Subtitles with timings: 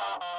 [0.00, 0.26] you.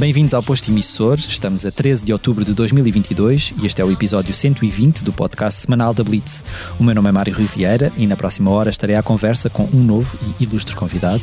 [0.00, 3.92] Bem-vindos ao Posto Emissor, estamos a 13 de outubro de 2022 e este é o
[3.92, 6.42] episódio 120 do podcast semanal da Blitz.
[6.78, 9.64] O meu nome é Mário Rui Vieira e na próxima hora estarei à conversa com
[9.64, 11.22] um novo e ilustre convidado.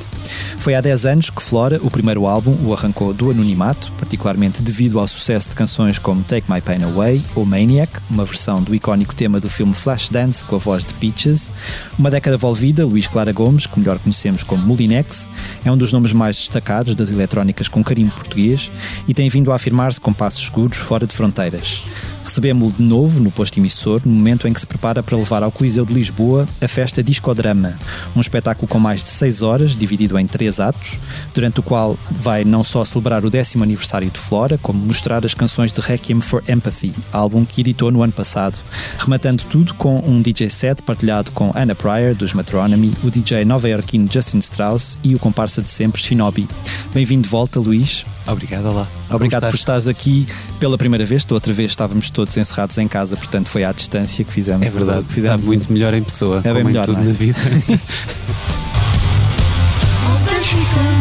[0.60, 5.00] Foi há 10 anos que Flora, o primeiro álbum, o arrancou do anonimato, particularmente devido
[5.00, 9.16] ao sucesso de canções como Take My Pain Away ou Maniac, uma versão do icónico
[9.16, 11.52] tema do filme Flashdance com a voz de Peaches.
[11.98, 15.28] Uma década envolvida, Luís Clara Gomes, que melhor conhecemos como Molinex,
[15.66, 18.67] é um dos nomes mais destacados das eletrónicas com carimbo português
[19.08, 21.84] e tem vindo a afirmar-se com passos seguros fora de fronteiras.
[22.28, 25.52] Recebemos-lo de novo no posto emissor, no momento em que se prepara para levar ao
[25.52, 27.80] Coliseu de Lisboa a festa Discodrama,
[28.14, 31.00] um espetáculo com mais de 6 horas, dividido em três atos,
[31.34, 35.34] durante o qual vai não só celebrar o décimo aniversário de Flora, como mostrar as
[35.34, 38.60] canções de Requiem for Empathy, álbum que editou no ano passado,
[39.00, 44.10] rematando tudo com um DJ set partilhado com Anna Pryor, dos Metronomy, o DJ nova-iorquino
[44.12, 46.46] Justin Strauss e o comparsa de sempre Shinobi.
[46.94, 48.06] Bem-vindo de volta, Luís.
[48.28, 48.88] Obrigado, olá.
[49.10, 50.26] Obrigado por estares aqui
[50.60, 51.24] pela primeira vez.
[51.24, 54.66] Da outra vez estávamos todos encerrados em casa, portanto foi à distância que fizemos.
[54.66, 56.42] É verdade, fizemos Sabe muito melhor em pessoa.
[56.44, 57.06] É bem melhor, tudo é?
[57.06, 57.38] na vida.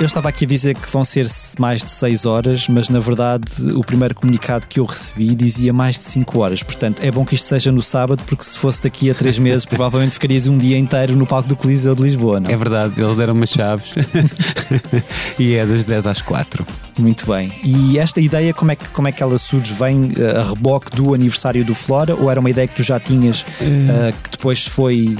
[0.00, 1.26] Eu estava aqui a dizer que vão ser
[1.58, 5.96] mais de 6 horas, mas na verdade o primeiro comunicado que eu recebi dizia mais
[5.96, 6.62] de 5 horas.
[6.62, 9.64] Portanto, é bom que isto seja no sábado, porque se fosse daqui a 3 meses,
[9.66, 12.48] provavelmente ficarias um dia inteiro no palco do Coliseu de Lisboa, não?
[12.48, 13.92] É verdade, eles deram-me as chaves
[15.36, 16.64] e é das 10 às 4.
[16.96, 17.52] Muito bem.
[17.64, 19.72] E esta ideia, como é que, como é que ela surge?
[19.72, 23.00] Vem eh, a reboque do aniversário do Flora ou era uma ideia que tu já
[23.00, 25.16] tinhas eh, que depois foi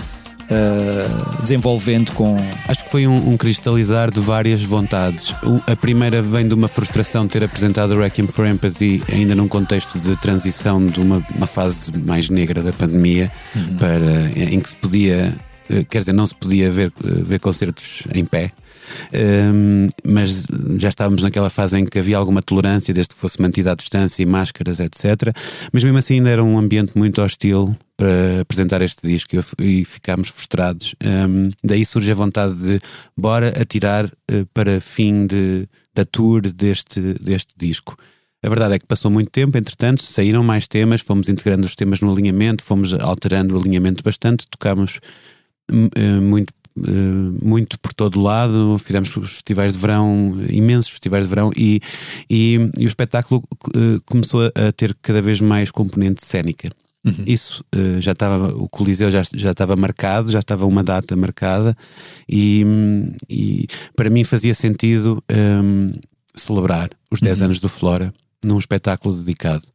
[0.51, 1.07] eh,
[1.43, 2.37] desenvolvendo com.
[2.67, 5.31] Acho que foi um, um cristalizar de várias vontades.
[5.43, 9.35] O- a primeira vem de uma frustração de ter apresentado o Requiem for Empathy ainda
[9.35, 13.31] num contexto de transição de uma, uma fase mais negra da pandemia
[13.79, 15.35] para em que se podia,
[15.71, 18.53] eh, quer dizer, não se podia ver, eh, ver concertos em pé.
[19.13, 20.47] Um, mas
[20.79, 24.23] já estávamos naquela fase em que havia alguma tolerância, desde que fosse mantida a distância
[24.23, 25.05] e máscaras, etc.
[25.71, 30.29] Mas mesmo assim ainda era um ambiente muito hostil para apresentar este disco e ficámos
[30.29, 30.95] frustrados.
[31.03, 32.81] Um, daí surge a vontade de
[33.17, 37.97] bora atirar eh, para fim de, da tour deste, deste disco.
[38.41, 42.01] A verdade é que passou muito tempo, entretanto, saíram mais temas, fomos integrando os temas
[42.01, 45.01] no alinhamento, fomos alterando o alinhamento bastante, tocámos
[45.69, 51.31] hum, eh, muito, eh, muito por todo lado, fizemos festivais de verão, imensos festivais de
[51.31, 51.81] verão, e,
[52.31, 53.43] e, e o espetáculo
[54.07, 56.71] começou a ter cada vez mais componente cénica.
[57.27, 61.77] Isso eh, já estava, o Coliseu já, já estava marcado, já estava uma data marcada,
[62.29, 62.65] e,
[63.29, 65.93] e para mim fazia sentido hum,
[66.35, 68.13] celebrar os 10 anos do Flora
[68.45, 69.67] num espetáculo dedicado.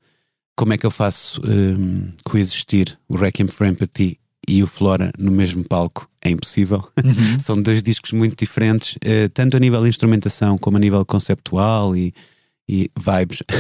[0.56, 4.18] Como é que eu faço hum, coexistir o Requiem for Empathy
[4.48, 6.08] e o Flora no mesmo palco?
[6.22, 6.88] É impossível.
[7.42, 11.96] São dois discos muito diferentes, eh, tanto a nível de instrumentação como a nível conceptual
[11.96, 12.14] e,
[12.68, 13.44] e vibes.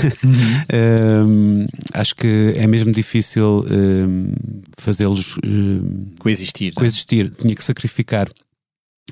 [1.26, 4.32] Hum, acho que é mesmo difícil hum,
[4.78, 6.74] fazê-los hum, Coexistir.
[6.74, 8.28] coexistir, tinha que sacrificar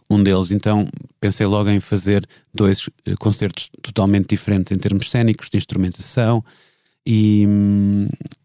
[0.10, 0.88] um deles, então
[1.20, 6.44] pensei logo em fazer dois eh, concertos totalmente diferentes em termos cênicos, de instrumentação
[7.06, 7.48] e,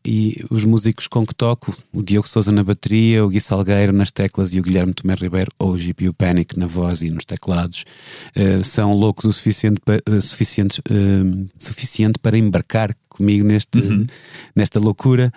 [0.05, 4.11] e os músicos com que toco, o Diogo Souza na bateria, o Gui Salgueiro nas
[4.11, 7.85] teclas e o Guilherme Tomé Ribeiro ou o GPU Panic na voz e nos teclados,
[8.35, 13.81] eh, são loucos o suficiente, pa- eh, suficientes, eh, suficiente para embarcar comigo neste,
[14.55, 15.33] nesta loucura.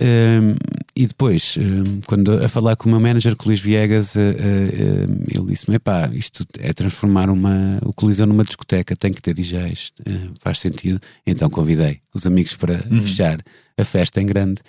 [0.00, 0.56] Um,
[0.96, 4.18] e depois, um, quando a falar com o meu manager, com o Luís Viegas, uh,
[4.18, 9.34] uh, ele disse-me: pá, isto é transformar uma, o Coliseu numa discoteca, tem que ter
[9.34, 11.00] DJs, uh, faz sentido.
[11.26, 13.02] Então convidei os amigos para uhum.
[13.02, 13.38] fechar
[13.76, 14.62] a festa em grande.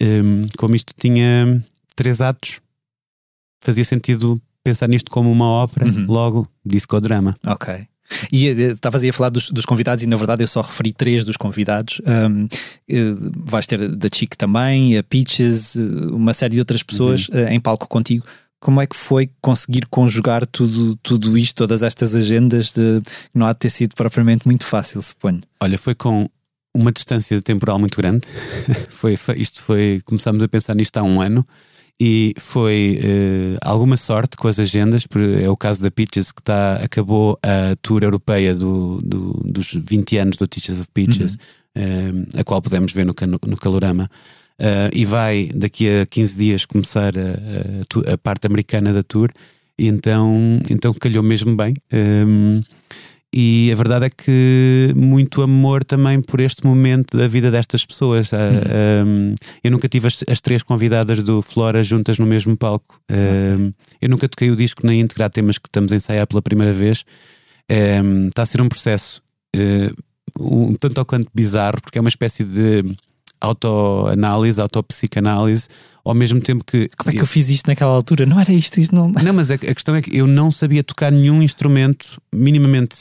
[0.00, 1.62] Um, como isto tinha
[1.94, 2.60] três atos,
[3.60, 6.06] fazia sentido pensar nisto como uma ópera, uhum.
[6.06, 7.36] logo discodrama.
[7.46, 7.86] Ok.
[8.30, 10.92] E eh, estavas aí a falar dos, dos, convidados, e na verdade eu só referi
[10.92, 12.00] três dos convidados.
[12.06, 17.28] Um, uh, vais ter da Chic também, a Peaches, uh, uma série de outras pessoas
[17.28, 17.44] uhum.
[17.44, 18.24] uh, em palco contigo.
[18.60, 22.72] Como é que foi conseguir conjugar tudo, tudo isto, todas estas agendas?
[22.72, 23.00] De,
[23.34, 25.40] não há de ter sido propriamente muito fácil, suponho.
[25.60, 26.28] Olha, foi com
[26.74, 28.26] uma distância temporal muito grande.
[28.90, 30.02] foi, foi, isto foi.
[30.04, 31.44] Começámos a pensar nisto há um ano
[32.00, 35.06] e foi uh, alguma sorte com as agendas,
[35.38, 40.16] é o caso da Peaches que tá, acabou a tour europeia do, do dos 20
[40.16, 41.36] anos do Teachers of Peaches,
[41.76, 42.22] uhum.
[42.22, 43.14] uh, a qual podemos ver no,
[43.46, 44.10] no Calorama.
[44.58, 49.30] Uh, e vai daqui a 15 dias começar a, a, a, parte americana da tour,
[49.78, 51.74] e então, então calhou mesmo bem.
[51.92, 52.60] Um,
[53.32, 58.32] e a verdade é que muito amor também por este momento da vida destas pessoas.
[58.34, 59.06] Ah, uhum.
[59.06, 63.00] Um, eu nunca tive as, as, três convidadas do Flora juntas no mesmo palco.
[63.08, 66.72] Um, eu nunca toquei o disco nem integrar temas que estamos a ensaiar pela primeira
[66.72, 67.04] vez.
[67.70, 69.22] Um, está a ser um processo
[69.56, 69.94] uh,
[70.38, 72.84] um tanto ao quanto bizarro, porque é uma espécie de
[73.40, 75.68] autoanálise, autopsicanálise,
[76.04, 76.88] ao mesmo tempo que.
[76.96, 78.26] Como é que eu, fiz isto naquela altura?
[78.26, 79.08] Não era isto, isto não.
[79.08, 82.96] Não, mas a, a questão é que eu não sabia tocar nenhum instrumento minimamente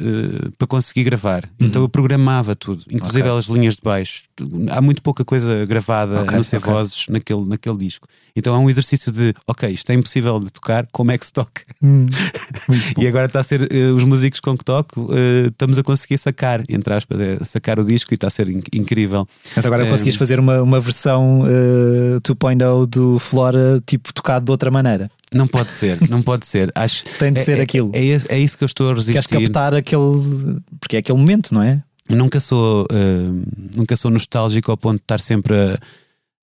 [0.00, 1.44] uh, para conseguir gravar.
[1.60, 1.66] Uhum.
[1.66, 3.38] Então eu programava tudo, inclusive okay.
[3.38, 4.24] as linhas de baixo.
[4.70, 6.72] Há muito pouca coisa gravada okay, a não ser okay.
[6.72, 8.08] vozes naquele, naquele disco.
[8.34, 11.32] Então é um exercício de, ok, isto é impossível de tocar, como é que se
[11.32, 11.62] toca?
[11.82, 12.06] Hum,
[12.98, 16.18] e agora está a ser, uh, os músicos com que toco, uh, estamos a conseguir
[16.18, 17.18] sacar, entre aspas,
[17.48, 19.26] sacar o disco e está a ser inc incrível.
[19.52, 24.70] Então agora conseguiste fazer uma, uma versão uh, 2.0 do Flora, tipo tocado de outra
[24.70, 25.10] maneira.
[25.34, 26.70] Não pode ser, não pode ser.
[26.76, 27.90] Acho, Tem de ser é, aquilo.
[27.92, 29.12] É, é, é, isso que eu estou a resistir.
[29.28, 30.60] Queres captar aquele.
[30.80, 31.82] Porque é aquele momento, não é?
[32.08, 35.78] Eu nunca sou, uh, nunca sou nostálgico ao ponto de estar sempre a.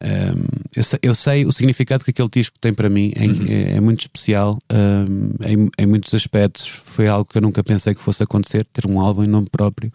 [0.03, 3.39] Uh, eu, sei, eu, sei, o significado que aquele disco tem para mim, é, uhum.
[3.47, 6.67] é, é muito especial uh, em, em, muitos aspectos.
[6.67, 9.94] Foi algo que eu nunca pensei que fosse acontecer ter um álbum em nome próprio.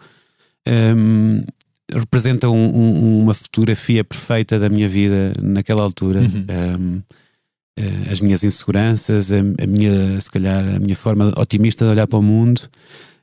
[0.68, 1.42] Um,
[1.92, 6.20] representa um, um, uma fotografia perfeita da minha vida naquela altura.
[6.20, 7.02] Uhum.
[7.78, 12.06] Eh, as minhas inseguranças, a, a, minha, se calhar, a minha forma otimista de olhar
[12.06, 12.62] para o mundo.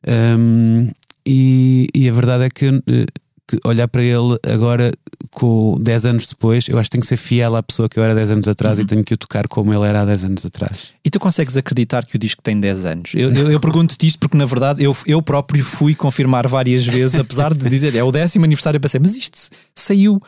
[0.08, 0.92] Um,
[1.26, 3.06] e, e, a verdade é que, eh,
[3.48, 4.92] que, olhar para ele agora,
[5.32, 8.04] com 10 anos depois, eu acho que tenho que ser fiel à pessoa que eu
[8.04, 8.84] era 10 anos atrás uhum.
[8.84, 10.94] e tenho que o tocar como ele era há 10 anos atrás.
[11.04, 13.12] E tu consegues acreditar que o disco tem 10 anos?
[13.16, 17.18] Eu, eu, eu pergunto-te isto porque, na verdade, eu, eu próprio fui confirmar várias vezes,
[17.18, 20.22] apesar de dizer é o décimo aniversário, eu pensei, mas isto saiu.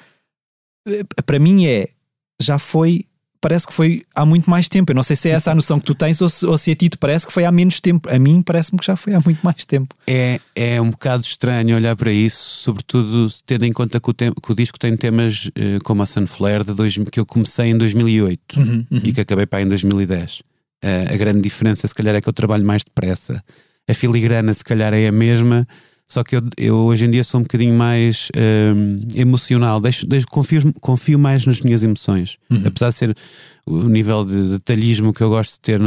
[0.87, 1.89] Eh, para mim é.
[2.41, 3.05] Já foi
[3.41, 4.91] parece que foi há muito mais tempo.
[4.91, 6.71] Eu não sei se é essa a noção que tu tens ou se, ou se
[6.71, 8.09] a ti te parece que foi há menos tempo.
[8.11, 9.95] A mim parece-me que já foi há muito mais tempo.
[10.07, 14.51] É, é um bocado estranho olhar para isso, sobretudo tendo em conta que o, que
[14.51, 18.59] o disco tem temas uh, como a Sunflare, de dois, que eu comecei em 2008
[18.59, 19.01] uhum, uhum.
[19.03, 20.39] e que acabei para em 2010.
[20.39, 20.43] Uh,
[20.81, 23.43] eh, a grande diferença, se calhar, é que eu trabalho mais depressa.
[23.87, 25.67] A filigrana, se calhar, é a mesma
[26.07, 30.27] só que eu, eu, hoje em dia sou um bocadinho mais um, emocional, deixo, deixo,
[30.27, 32.37] confio, confio mais nas minhas emoções.
[32.49, 32.63] Uhum.
[32.65, 33.17] Apesar de ser
[33.65, 35.81] o nível de detalhismo que eu gosto de ter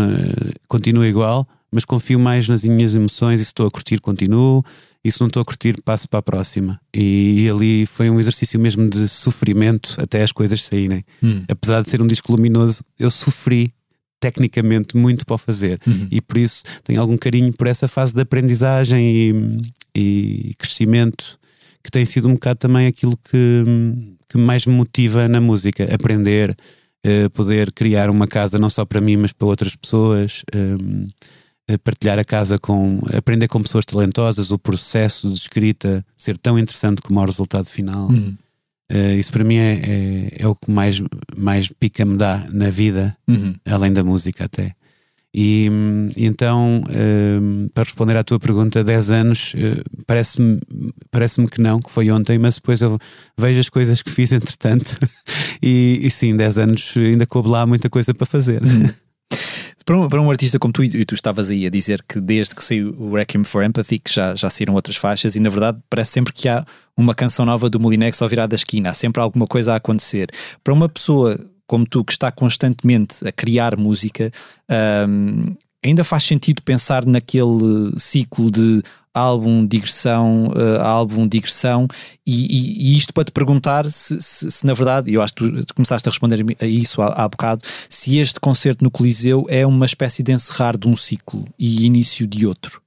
[0.66, 4.64] continua igual, mas confio mais nas minhas emoções e se estou a curtir, continuo.
[5.04, 6.80] E se não estou a curtir, passo para a próxima.
[6.92, 11.04] E, e ali foi um exercício mesmo de sofrimento até as coisas saírem.
[11.22, 11.44] Uhum.
[11.48, 13.72] Apesar de ser um disco luminoso, eu sofri
[14.20, 16.08] tecnicamente muito para o fazer uhum.
[16.10, 19.32] e por isso tenho algum carinho por essa fase de aprendizagem e,
[19.98, 21.38] e crescimento
[21.82, 23.64] que tem sido um bocado também aquilo que,
[24.28, 26.56] que mais me motiva na música aprender,
[27.06, 31.06] uh, poder criar uma casa não só para mim mas para outras pessoas um,
[31.68, 36.58] eh, partilhar a casa com aprender com pessoas talentosas o processo de escrita ser tão
[36.58, 38.36] interessante como o resultado final uhum.
[38.90, 41.02] Uh, isso para mim é, é, é, o que mais,
[41.36, 43.54] mais pica me dá na vida, uhum.
[43.66, 44.74] além da música até.
[45.34, 45.66] E,
[46.16, 50.58] e então, uh, para responder à tua pergunta, 10 anos, uh, parece-me
[51.10, 52.98] parece que não, que foi ontem, mas depois eu
[53.36, 54.96] vejo as coisas que fiz entretanto,
[55.62, 58.62] e, e sim, 10 anos ainda coube lá muita coisa para fazer.
[58.62, 58.88] Uhum.
[59.84, 62.54] Para um, para um artista como tu, e tu estavas aí a dizer que desde
[62.54, 65.78] que saiu o Requiem for Empathy, que já, já saíram outras faixas, e na verdade
[65.88, 66.62] parece sempre que há
[66.94, 70.30] uma canção nova do Molinex ao virar da esquina, há sempre alguma coisa a acontecer.
[70.62, 74.32] Para uma pessoa como tu, que está constantemente a criar música,
[75.06, 78.82] um, ainda faz sentido pensar naquele ciclo de
[79.12, 81.86] álbum, digressão, uh, álbum, digressão,
[82.26, 85.64] e, e, e, isto para te perguntar se, se, se, na verdade, eu acho que
[85.64, 89.66] tu começaste a responder a isso há, há bocado, se este concerto no Coliseu é
[89.66, 92.80] uma espécie de encerrar de um ciclo e início de outro.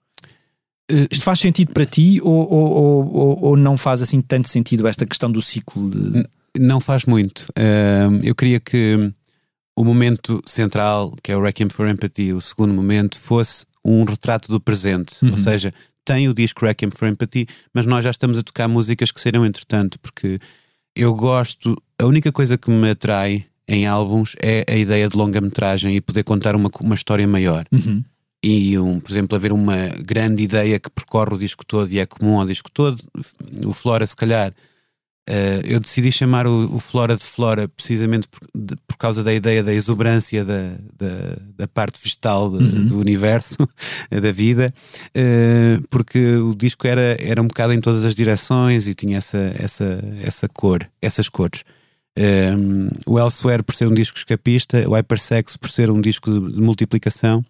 [0.92, 4.88] Uh, isto faz sentido para ti ou, ou, ou, ou, não faz assim tanto sentido
[4.88, 5.90] esta questão do ciclo?
[5.90, 6.26] De...
[6.58, 7.48] Não faz muito.
[7.52, 9.12] Uh, eu queria que
[9.76, 14.52] o momento central, que é o Requiem for Empathy, o segundo momento, fosse um retrato
[14.52, 15.24] do presente.
[15.24, 15.32] Uhum.
[15.32, 19.12] Ou seja, tem o disco Requiem for Empathy, mas nós já estamos a tocar músicas
[19.12, 20.40] que serão entretanto, porque
[20.96, 21.82] eu gosto.
[21.98, 26.24] A única coisa que me atrai em álbuns é a ideia de longa-metragem e poder
[26.24, 27.66] contar uma, uma história maior.
[27.72, 28.04] Uhum.
[28.44, 32.06] E, um, por exemplo, haver uma grande ideia que percorre o disco todo e é
[32.06, 33.02] comum ao disco todo.
[33.66, 34.52] O Flora, se calhar,
[35.32, 39.34] Uh, eu decidi chamar o, o, Flora de Flora precisamente por, de, por, causa da
[39.34, 42.88] ideia da exuberância da, da, da parte vegetal de, uhum.
[42.88, 43.56] do universo,
[44.12, 44.74] da vida,
[45.16, 49.56] uh, porque o disco era, era um bocado em todas as direções e tinha essa,
[49.58, 51.64] essa, essa cor, essas cores.
[52.18, 56.30] Um, eh, o Elsewhere por ser um disco escapista, o Hypersex por ser um disco
[56.30, 57.42] de, de multiplicação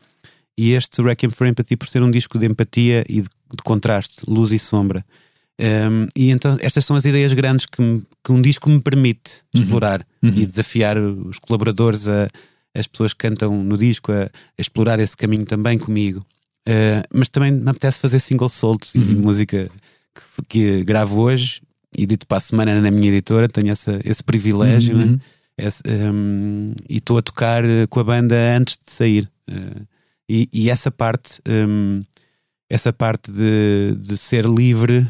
[0.56, 4.22] e este Requiem for Empathy por ser um disco de empatia e de, de contraste,
[4.28, 5.04] luz e sombra.
[5.62, 9.62] Um, e então estas são as ideias grandes que, que um disco me permite uhum.
[9.62, 10.30] explorar uhum.
[10.30, 12.28] e desafiar os colaboradores, a,
[12.74, 16.26] as pessoas que cantam no disco, a, a explorar esse caminho também comigo.
[16.68, 19.02] Uh, mas também me apetece fazer singles soltos uhum.
[19.04, 19.70] e música
[20.16, 21.62] que, que, gravo hoje
[21.96, 23.48] e dito para a semana na minha editora.
[23.48, 25.20] Tenho essa, esse privilégio né?
[25.58, 29.30] esse, um, e estou a tocar com a banda antes de sair.
[29.48, 29.86] Uh,
[30.28, 32.02] e, e, essa parte, um,
[32.70, 35.08] essa parte de, de ser livre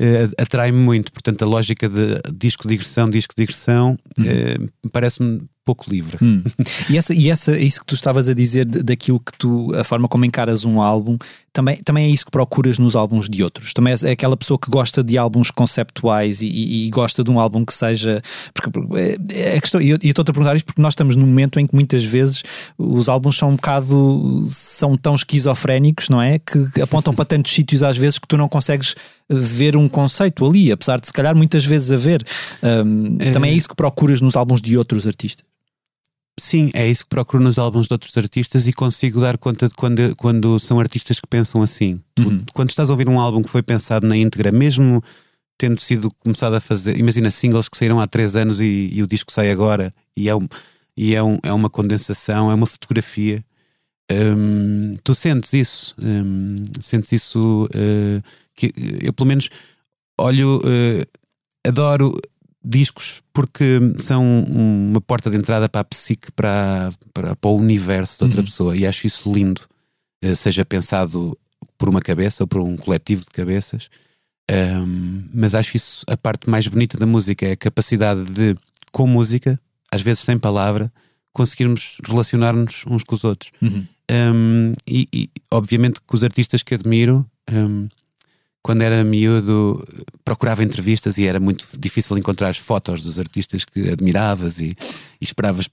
[0.00, 1.12] uh, atrai-me muito.
[1.12, 4.24] Portanto, a lógica de disco de digressão, disco de digressão, uhum.
[4.24, 6.16] uh, parece-me pouco livre.
[6.22, 6.42] Hum.
[6.88, 10.08] E, essa, e essa, isso que tu estavas a dizer daquilo que tu, a forma
[10.08, 11.18] como encaras um álbum,
[11.58, 13.72] também, também é isso que procuras nos álbuns de outros.
[13.72, 17.40] Também é aquela pessoa que gosta de álbuns conceptuais e, e, e gosta de um
[17.40, 18.22] álbum que seja.
[18.54, 21.58] Porque, é, é questão, e eu estou-te a perguntar isto porque nós estamos num momento
[21.58, 22.44] em que muitas vezes
[22.78, 24.44] os álbuns são um bocado.
[24.46, 26.38] são tão esquizofrénicos, não é?
[26.38, 28.94] Que apontam para tantos sítios às vezes que tu não consegues
[29.28, 32.24] ver um conceito ali, apesar de se calhar muitas vezes haver.
[32.62, 33.32] Um, é...
[33.32, 35.44] Também é isso que procuras nos álbuns de outros artistas.
[36.38, 39.74] Sim, é isso que procuro nos álbuns de outros artistas e consigo dar conta de
[39.74, 42.00] quando, quando são artistas que pensam assim.
[42.18, 42.42] Uhum.
[42.52, 45.02] quando estás a ouvir um álbum que foi pensado na íntegra, mesmo
[45.56, 49.06] tendo sido começado a fazer, imagina singles que saíram há três anos e, e o
[49.06, 50.46] disco sai agora e é, um,
[50.96, 53.44] e é, um, é uma condensação, é uma fotografia.
[54.10, 58.22] Um, tu sentes isso, um, sentes isso uh,
[58.54, 59.50] que eu pelo menos
[60.18, 62.16] olho, uh, adoro
[62.68, 68.18] discos porque são uma porta de entrada para a psique, para, para, para o universo
[68.18, 68.44] de outra uhum.
[68.44, 69.62] pessoa e acho isso lindo,
[70.22, 71.36] eh, seja pensado
[71.78, 73.88] por uma cabeça ou por um coletivo de cabeças.
[74.50, 78.56] Um, mas acho isso a parte mais bonita da música é a capacidade de,
[78.92, 79.60] com música,
[79.90, 80.92] às vezes sem palavra,
[81.32, 83.50] conseguirmos relacionar-nos uns com os outros.
[83.62, 83.86] Uhum.
[84.10, 87.88] Um, e, e, obviamente que os artistas que admiro um,
[88.62, 89.86] quando era miúdo,
[90.24, 94.74] procurava entrevistas e era muito difícil encontrar as fotos dos artistas que admiravas e,
[95.20, 95.68] e esperavas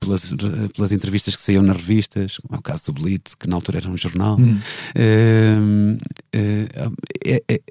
[0.00, 0.34] pelas,
[0.74, 3.78] pelas entrevistas que saíam nas revistas, como é o caso do Blitz, que na altura
[3.78, 4.36] era um jornal.
[4.36, 4.58] Uhum.
[4.96, 5.98] Uh,
[6.36, 7.62] uh, uh,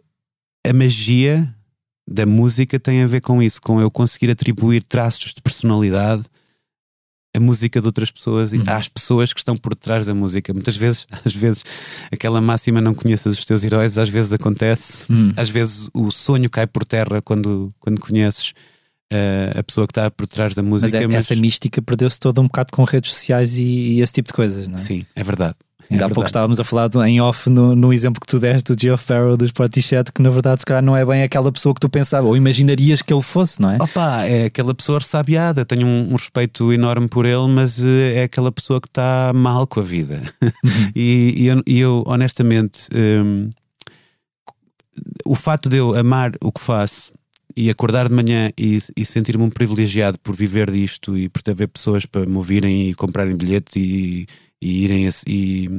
[0.65, 1.53] a magia
[2.09, 6.23] da música tem a ver com isso, com eu conseguir atribuir traços de personalidade
[7.37, 8.63] a música de outras pessoas e uhum.
[8.67, 10.53] às pessoas que estão por trás da música.
[10.53, 11.63] Muitas vezes, às vezes,
[12.11, 15.31] aquela máxima não conheças os teus heróis, às vezes acontece, uhum.
[15.35, 18.53] às vezes o sonho cai por terra quando, quando conheces
[19.13, 20.97] uh, a pessoa que está por trás da música.
[20.97, 21.15] Mas, é, mas...
[21.17, 24.67] essa mística perdeu-se toda um bocado com redes sociais e, e, esse tipo de coisas,
[24.67, 24.77] não é?
[24.77, 25.55] Sim, é verdade.
[25.89, 28.73] Ainda é há pouco estávamos a falar em off no, no, exemplo que tu deste
[28.73, 31.73] do Geoff Farrell dos Portishead, que na verdade se calhar não é bem aquela pessoa
[31.73, 33.77] que tu pensava ou imaginarias que ele fosse, não é?
[33.81, 38.23] Opa, é aquela pessoa ressabiada, tenho um, um respeito enorme por ele, mas uh, é
[38.23, 40.21] aquela pessoa que está mal com a vida.
[40.41, 40.91] Uhum.
[40.95, 43.49] e, e, eu, e, eu, honestamente, um,
[45.25, 47.13] o fato de eu amar o que faço
[47.55, 51.55] e acordar de manhã e, e sentir-me um privilegiado por viver disto e por ter
[51.67, 54.27] pessoas para me ouvirem e comprarem bilhetes e
[54.61, 55.69] e irem e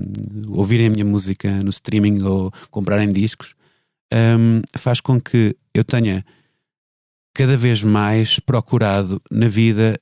[0.49, 3.55] ouvirem a minha música no streaming ou comprarem discos,
[4.13, 6.25] um, faz com que eu tenha
[7.35, 9.99] cada vez mais procurado na vida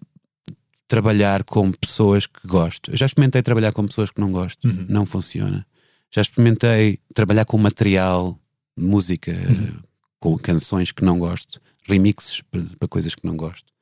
[0.88, 2.90] trabalhar com pessoas que gosto.
[2.90, 4.86] Eu já experimentei trabalhar com pessoas que não gosto, uhum.
[4.88, 5.66] não funciona.
[6.14, 8.38] Já experimentei trabalhar com material,
[8.76, 9.80] música, uhum.
[10.20, 12.42] com canções que não gosto, remixes
[12.78, 13.72] para coisas que não gosto.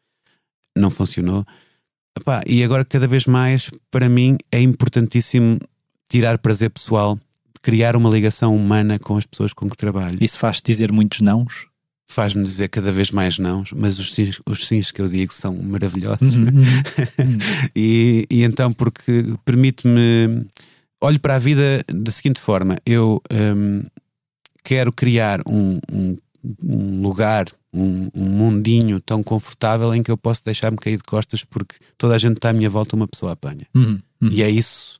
[0.76, 1.46] Não funcionou.
[2.18, 5.58] Epá, e agora, cada vez mais, para mim, é importantíssimo
[6.08, 7.18] tirar prazer pessoal,
[7.60, 10.18] criar uma ligação humana com as pessoas com que trabalho.
[10.20, 11.66] Isso faz dizer muitos nãos?
[12.06, 15.54] Faz-me dizer cada vez mais não, mas os sims, os sims que eu digo são
[15.56, 16.34] maravilhosos.
[17.16, 17.38] Uhum,
[17.74, 20.46] e, e então, porque permite-me.
[21.00, 23.82] Olho para a vida da seguinte forma: eu hum,
[24.62, 26.16] quero criar um, um,
[26.62, 31.42] um lugar, um, um mundinho tão confortável em que eu posso deixar-me cair de costas
[31.44, 33.66] porque toda a gente está à minha volta, uma pessoa apanha.
[33.74, 34.28] Uhum, uhum.
[34.30, 34.98] E é isso.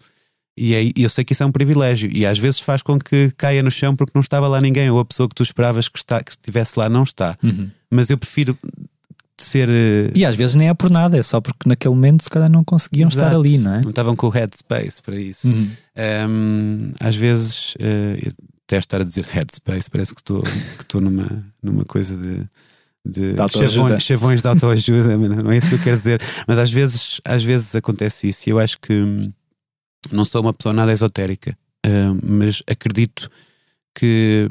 [0.56, 3.32] E é, eu sei que isso é um privilégio e às vezes faz com que
[3.36, 5.98] caia no chão porque não estava lá ninguém ou a pessoa que tu esperavas que,
[5.98, 7.36] está, que estivesse lá não está.
[7.42, 7.68] Uhum.
[7.90, 8.56] Mas eu prefiro
[9.36, 9.68] ser.
[9.68, 12.48] eh, E às vezes nem é por nada, é só porque naquele momento se calhar
[12.50, 13.80] não conseguiam estar exato, ali, não é?
[13.82, 15.48] Não estavam com o headspace para isso.
[15.48, 15.70] Uhum.
[16.28, 18.32] Um, às vezes, eu
[18.66, 22.47] até estar a dizer headspace, parece que estou que numa, numa coisa de.
[23.06, 26.23] De De chavões, chavões de autoajuda, não é isso que eu quero dizer.
[26.49, 29.30] Mas às vezes, às vezes acontece isso e eu acho que hum,
[30.11, 31.54] não sou uma pessoa nada esotérica,
[31.87, 33.30] hum, mas acredito
[33.94, 34.49] que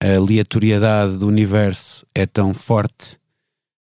[0.00, 3.18] a aleatoriedade do universo é tão forte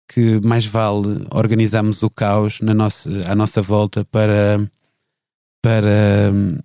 [0.10, 4.60] que mais vale organizarmos o caos na nossa, à nossa volta para,
[5.62, 6.60] para hum,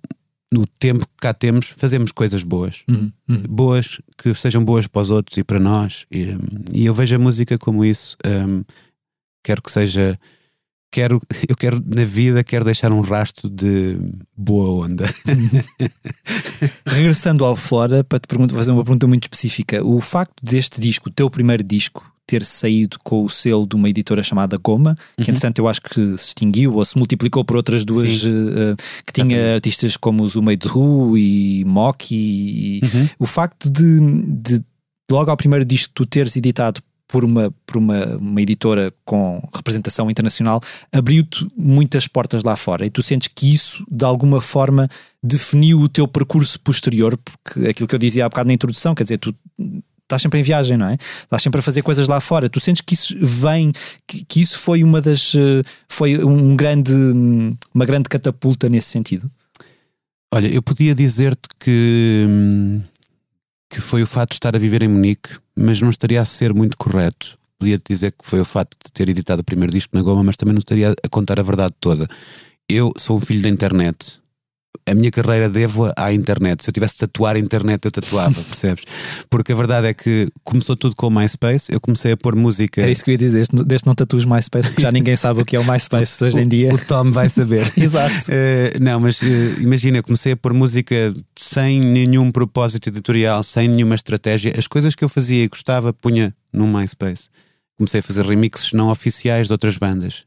[0.53, 2.83] no tempo que cá temos fazermos coisas boas.
[2.87, 3.43] Uhum, uhum.
[3.49, 6.05] Boas que sejam boas para os outros e para nós.
[6.11, 6.37] E,
[6.73, 8.15] e eu vejo a música como isso.
[8.25, 8.63] hum,
[9.43, 10.19] quero que seja.
[10.91, 11.19] Quero,
[11.49, 13.97] eu quero na vida quero deixar um rastro de
[14.37, 15.05] boa onda.
[16.85, 21.09] Regressando ao Flora, para te perguntar- fazer uma pergunta muito específica, o facto deste disco,
[21.09, 25.29] o teu primeiro disco, ter saído com o selo de uma editora chamada Goma, que
[25.29, 28.75] entretanto eu acho que se extinguiu ou se multiplicou por outras duas, eh,
[29.05, 32.15] que tinha artistas como o Zumeid Ru e Moki.
[32.15, 32.81] E,
[33.19, 34.63] O facto de, de
[35.11, 40.09] logo ao primeiro disco tu teres editado por uma, por uma, uma editora com representação
[40.09, 40.59] internacional
[40.91, 42.87] abriu-te muitas portas lá fora.
[42.87, 44.89] E tu sentes que isso de alguma forma
[45.21, 49.03] definiu o teu percurso posterior, porque aquilo que eu dizia há bocado na introdução, quer
[49.03, 49.35] dizer, tu
[50.03, 50.93] estás sempre em viagem, não é?
[50.95, 52.49] Estás sempre a fazer coisas lá fora.
[52.49, 53.71] Tu sentes que isso vem,
[54.07, 56.93] que, que isso foi uma das eh, foi um grande
[57.73, 59.29] uma grande catapulta nesse sentido.
[60.33, 62.81] Olha, eu podia dizer-te que, hum,
[63.69, 66.53] que foi o fato de estar a viver em Munique, mas não estaria a ser
[66.53, 67.37] muito correto.
[67.59, 70.35] Podia dizer que foi o fato de ter editado o primeiro disco na Goma, mas
[70.35, 72.07] também não estaria a contar a verdade toda.
[72.67, 74.19] Eu sou um filho da internet.
[74.85, 76.63] A minha carreira devo à internet.
[76.63, 78.83] Se eu tivesse de tatuar a internet, eu tatuava, percebes?
[79.29, 81.71] Porque a verdade é que começou tudo com o MySpace.
[81.71, 82.81] Eu comecei a pôr música.
[82.81, 85.41] Era isso que eu ia dizer, desde, desde não tatuas MySpace, porque já ninguém sabe
[85.41, 86.73] o que é o MySpace hoje em dia.
[86.73, 87.71] O Tom vai saber.
[87.77, 88.13] Exato.
[88.29, 93.67] Eh, não, mas eh, imagina, eu comecei a pôr música sem nenhum propósito editorial, sem
[93.67, 94.53] nenhuma estratégia.
[94.57, 97.29] As coisas que eu fazia e gostava, punha no MySpace.
[97.77, 100.23] Comecei a fazer remixes não oficiais de outras bandas.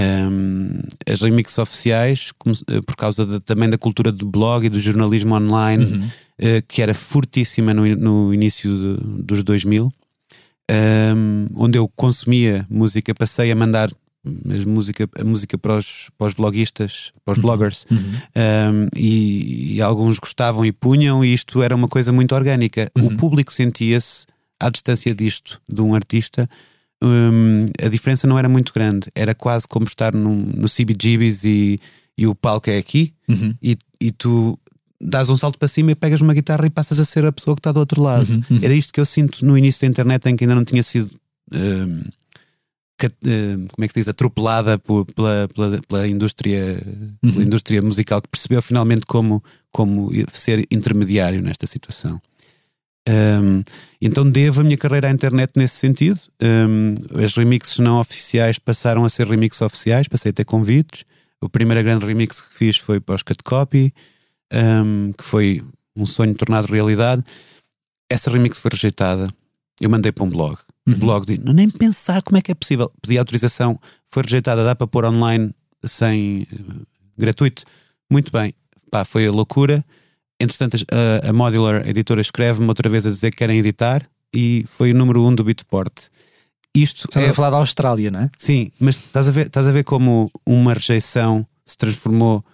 [0.00, 0.80] Ahm,
[1.10, 2.30] as remixes oficiais,
[2.70, 5.84] eh, por causa da- também da cultura do blog e do jornalismo online,
[6.38, 9.90] eh, que era fortíssima no, no início de- dos 2000,
[10.70, 13.90] ahm, onde eu consumia música, passei a mandar
[14.66, 20.18] música, a música para os, para os bloguistas, para os bloggers, Um, e, e alguns
[20.18, 22.90] gostavam e punham, e isto era uma coisa muito orgânica.
[22.94, 24.26] O público sentia-se
[24.60, 26.48] à distância disto, de um artista.
[27.02, 31.80] Um, a diferença não era muito grande, era quase como estar num, no CBGBs e,
[32.16, 33.54] e o palco é aqui, Uhum.
[33.62, 34.58] e, e tu
[35.00, 37.54] dás um salto para cima e pegas uma guitarra e passas a ser a pessoa
[37.54, 38.26] que está do outro lado.
[38.62, 41.10] Era isto que eu sinto no início da internet, em que ainda não tinha sido.
[41.54, 42.02] um,
[42.98, 44.08] cat- um, como é que se diz?
[44.08, 46.82] Atropelada por- pela, pela, pela indústria,
[47.20, 52.20] pela indústria musical que percebeu finalmente como, como ser intermediário nesta situação.
[53.08, 53.64] Um,
[54.02, 56.20] então devo a minha carreira à internet nesse sentido.
[56.42, 56.94] Um,
[57.24, 61.04] as remixes não oficiais passaram a ser remixes oficiais, passei a ter convites.
[61.40, 63.94] O primeiro grande remix que fiz foi para os Cut Copy,
[64.52, 65.62] um, que foi
[65.96, 67.24] um sonho tornado realidade.
[68.10, 69.26] Essa remix foi rejeitada.
[69.80, 70.58] Eu mandei para um blog.
[70.86, 72.90] O blog disse: "Não, nem pensar como é que é possível.
[73.00, 74.64] Pedi autorização, foi rejeitada.
[74.64, 76.56] Dá para pôr online sem eh,
[77.16, 77.64] gratuito.
[78.10, 78.54] Muito bem.
[78.90, 79.84] Pá, foi a loucura.
[80.40, 84.64] Entretanto, a, a Modular a editora escreve-me outra vez a dizer que querem editar e
[84.68, 86.08] foi o número um do Beatport.
[86.74, 88.30] Isto Estamos é, a falar da Austrália, não é?
[88.36, 92.44] Sim, mas estás a, ver, estás a ver como uma rejeição se transformou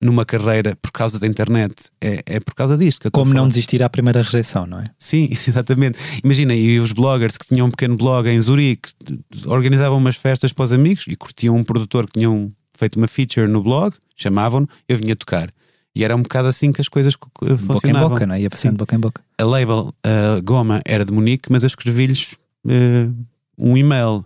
[0.00, 1.90] numa carreira por causa da internet.
[2.00, 4.86] É, é por causa disto Como não desistir à primeira rejeição, não é?
[4.98, 5.98] Sim, exatamente.
[6.22, 8.90] Imagina, e os bloggers que tinham um pequeno blog em Zurique
[9.46, 13.46] organizavam umas festas para os amigos e curtiam um produtor que tinham feito uma feature
[13.46, 15.48] no blog, chamavam-no, eu vinha tocar.
[15.94, 18.08] E era um bocado assim que as coisas co- co- Boca em funcionavam.
[18.10, 18.40] boca, não é?
[18.40, 18.76] Ia passando Sim.
[18.78, 19.20] boca em boca.
[19.38, 22.34] A label a Goma era de Munique, mas eu escrevi-lhes
[22.68, 23.08] eh,
[23.58, 24.24] um e-mail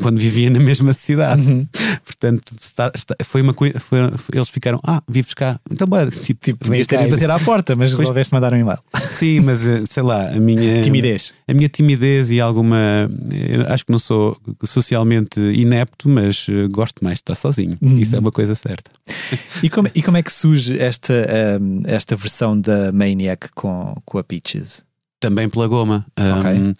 [0.00, 1.66] quando vivia na mesma cidade.
[2.04, 3.74] Portanto, está- está- foi uma coisa.
[4.32, 5.58] eles ficaram, ah, vives cá.
[5.70, 8.78] Então, bora, tipo, tipo Podias ter ido bater à porta, mas resolveste mandar um e-mail.
[9.00, 11.32] Sim, mas eh, sei lá, a minha Timidez.
[11.48, 12.76] a minha timidez e alguma.
[13.68, 17.76] acho que não sou socialmente inepto, mas eh, gosto mais de estar sozinho.
[17.80, 17.96] Uhum.
[17.96, 18.90] Isso é uma coisa certa.
[19.62, 24.18] E como, e como é que surge esta, ahm, esta versão da Maniac com, com
[24.18, 24.84] a Peaches?
[25.18, 26.04] Também pela Goma.
[26.38, 26.50] Ok.
[26.52, 26.74] Um,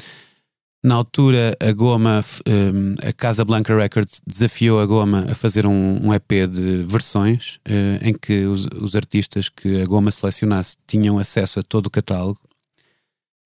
[0.87, 6.07] na altura, a Goma, um, a Casa Blanca Records desafiou a Goma a fazer um,
[6.07, 11.19] um EP de versões eh, em que os, os artistas que a Goma selecionasse tinham
[11.19, 12.39] acesso a todo o catálogo.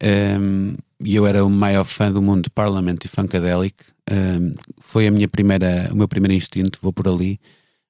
[0.04, 3.84] Um, e eu era o maior fã do mundo de Parliament e Funkadelic.
[4.10, 7.40] Um, foi a minha primeira, o meu primeiro instinto, vou por ali.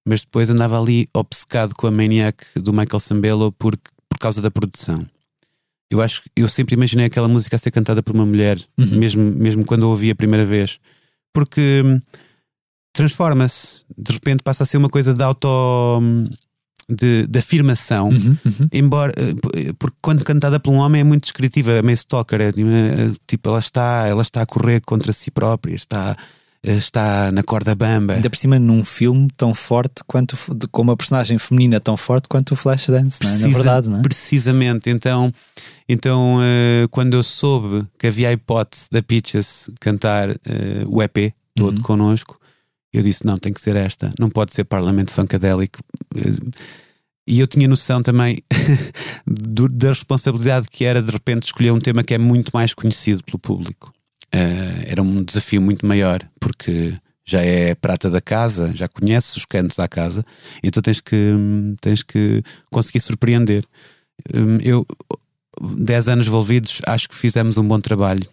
[0.07, 3.77] Mas depois andava ali obcecado com a Maniac do Michael Sambello por,
[4.09, 5.05] por causa da produção.
[5.91, 8.97] Eu acho que eu sempre imaginei aquela música a ser cantada por uma mulher, Uhum.
[8.99, 10.79] mesmo, mesmo quando a ouvi a primeira vez,
[11.35, 12.01] porque hum,
[12.93, 15.49] transforma-se, de repente passa a ser uma coisa de auto
[16.01, 16.25] hum,
[16.89, 18.09] de, de afirmação.
[18.09, 18.69] Uhum, uhum.
[18.73, 22.41] Embora, eh, p- porque quando cantada por um homem é muito descritiva, é meio stalker,
[22.41, 22.53] é, é,
[23.27, 27.75] tipo, ela está, ela está a correr contra si própria, está, eh, está na corda
[27.75, 28.15] bamba.
[28.15, 30.37] Ainda por cima num filme tão forte quanto
[30.71, 33.33] com uma personagem feminina tão forte quanto o Flashdance, não é?
[33.33, 34.03] Na Precisa- verdade, não é?
[34.03, 35.33] Precisamente, então,
[35.89, 40.37] então eh, quando eu soube que havia a hipótese da Peaches cantar eh,
[40.87, 41.83] o EP todo Uhum.
[41.83, 42.39] connosco,
[42.93, 45.79] eu disse: não, tem que ser esta, não pode ser Parlamento Funkadelic.
[46.17, 46.51] Eh,
[47.27, 48.39] E eu tinha noção também
[49.27, 53.23] do- da responsabilidade que era de repente escolher um tema que é muito mais conhecido
[53.23, 53.93] pelo público.
[54.33, 59.45] Eh, era um desafio muito maior, porque já é prata da casa, já conheces os
[59.45, 60.25] cantos à casa,
[60.63, 61.35] então tens que,
[61.81, 63.65] tens que conseguir surpreender.
[64.35, 64.87] Hum, Eu,
[65.61, 68.27] 10 anos envolvidos, acho que fizemos um bom trabalho.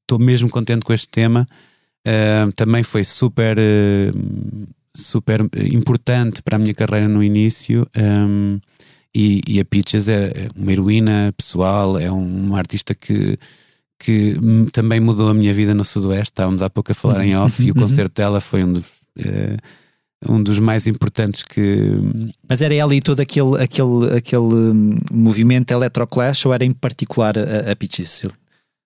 [0.00, 1.46] Estou mesmo contente com este tema.
[2.04, 4.12] Eh, também foi super, eh,
[4.94, 5.40] super
[5.72, 7.88] importante para a minha carreira no início.
[7.96, 8.60] Um,
[9.14, 13.38] e, e a Peaches é uma heroína pessoal, é uma artista que,
[14.02, 14.36] que
[14.72, 16.32] também mudou a minha vida no Sudoeste.
[16.32, 18.84] Estávamos há pouco a falar em off, e o concerto dela foi um dos.
[19.18, 19.56] eh,
[20.28, 21.90] um dos mais importantes que,
[22.48, 27.36] Mas era ela e todo aquele, aquele, aquele hum, movimento electroclash ou era em particular
[27.36, 28.22] a, a Peaches?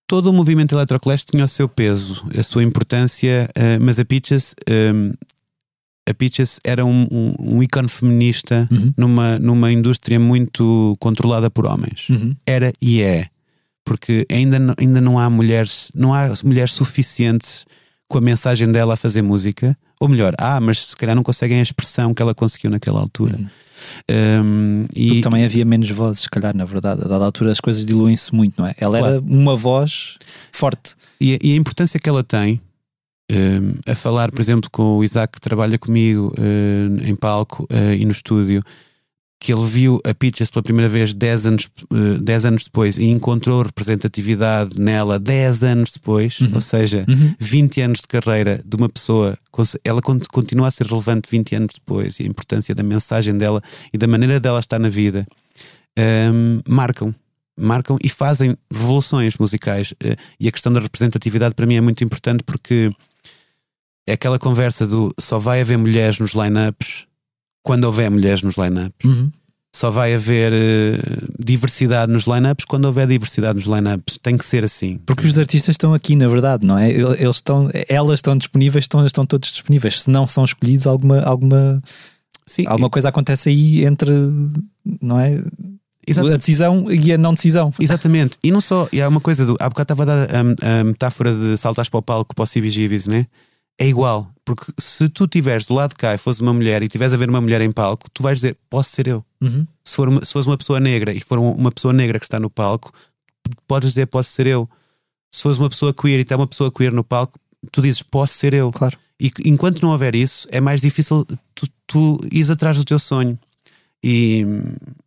[0.09, 4.55] todo o movimento Electroclash tinha o seu peso, a sua importância, eh, mas a Peaches,
[4.67, 4.93] eh,
[6.09, 8.95] a Peaches era um, um, um ícone feminista Uhum.
[8.97, 12.09] numa, numa indústria muito controlada por homens.
[12.09, 12.33] Uhum.
[12.47, 13.27] Era e é,
[13.87, 17.65] porque ainda, não- ainda não há mulheres, não há mulheres suficientes
[18.09, 21.59] com a mensagem dela a fazer música, ou melhor, há, mas se calhar não conseguem
[21.61, 23.37] a expressão que ela conseguiu naquela altura.
[23.39, 23.47] Uhum.
[24.11, 27.03] Um, Porque e, também havia menos vozes, se calhar, na verdade.
[27.05, 28.75] A dada altura as coisas diluem-se muito, não é?
[28.79, 30.17] Ela era uma voz
[30.51, 30.95] forte.
[31.21, 32.61] E, a- e a importância que ela tem
[33.31, 37.97] hum, a falar, por exemplo, com o Isaac que trabalha comigo hum, em palco eh,
[37.97, 38.63] e no estúdio,
[39.39, 43.05] que ele viu a Peaches pela primeira vez 10 anos, eh, 10 anos depois e
[43.05, 46.51] encontrou representatividade nela 10 anos depois, Uhum.
[46.55, 47.35] ou seja, Uhum.
[47.39, 49.39] 20 anos de carreira de uma pessoa,
[49.85, 53.63] ela con- continua a ser relevante 20 anos depois e a importância da mensagem dela
[53.93, 55.27] e da maneira dela estar na vida
[56.33, 57.15] hum, marcam.
[57.59, 59.95] Marcam e fazem revoluções musicais.
[60.03, 62.91] Eh, E a questão da representatividade para mim é muito importante porque
[64.07, 67.06] é aquela conversa do só vai haver mulheres nos line-ups
[67.67, 69.05] quando houver mulheres nos line-ups.
[69.05, 69.29] Uhum.
[69.75, 71.01] Só vai haver eh,
[71.37, 74.19] diversidade nos line-ups quando houver diversidade nos line-ups.
[74.23, 74.99] Tem que ser assim.
[75.05, 76.89] Porque os artistas estão aqui, na verdade, não é?
[76.89, 80.03] Eles estão, elas estão disponíveis, estão, estão todos disponíveis.
[80.03, 81.83] Se não são escolhidos, alguma, alguma,
[82.47, 84.13] Sim, alguma coisa acontece aí entre,
[85.03, 85.43] não é?
[86.07, 86.33] exato.
[86.33, 87.75] A decisão e a não decisão.
[87.81, 89.57] Exatamente, e não só, e há uma coisa do.
[89.59, 92.47] Há bocado estava a dar a, a metáfora de saltares para o palco para o
[92.47, 93.27] CBGBs, né?
[93.79, 96.87] É igual, porque se tu estiveres do lado de cá e fores uma mulher e
[96.87, 99.25] estiveres a ver uma mulher em palco, tu vais dizer, posso ser eu.
[99.41, 99.67] Uhum.
[99.85, 102.25] Se, for uma, se fores uma pessoa negra e for um- uma pessoa negra que
[102.25, 102.91] está no palco,
[103.67, 104.69] podes dizer, posso ser eu.
[105.31, 107.39] Se fores uma pessoa queer e está uma pessoa queer no palco,
[107.71, 108.73] tu dizes, posso ser eu.
[108.73, 108.97] Claro.
[109.21, 113.39] E enquanto não houver isso, é mais difícil tu, tu ires atrás do teu sonho.
[114.09, 114.47] E,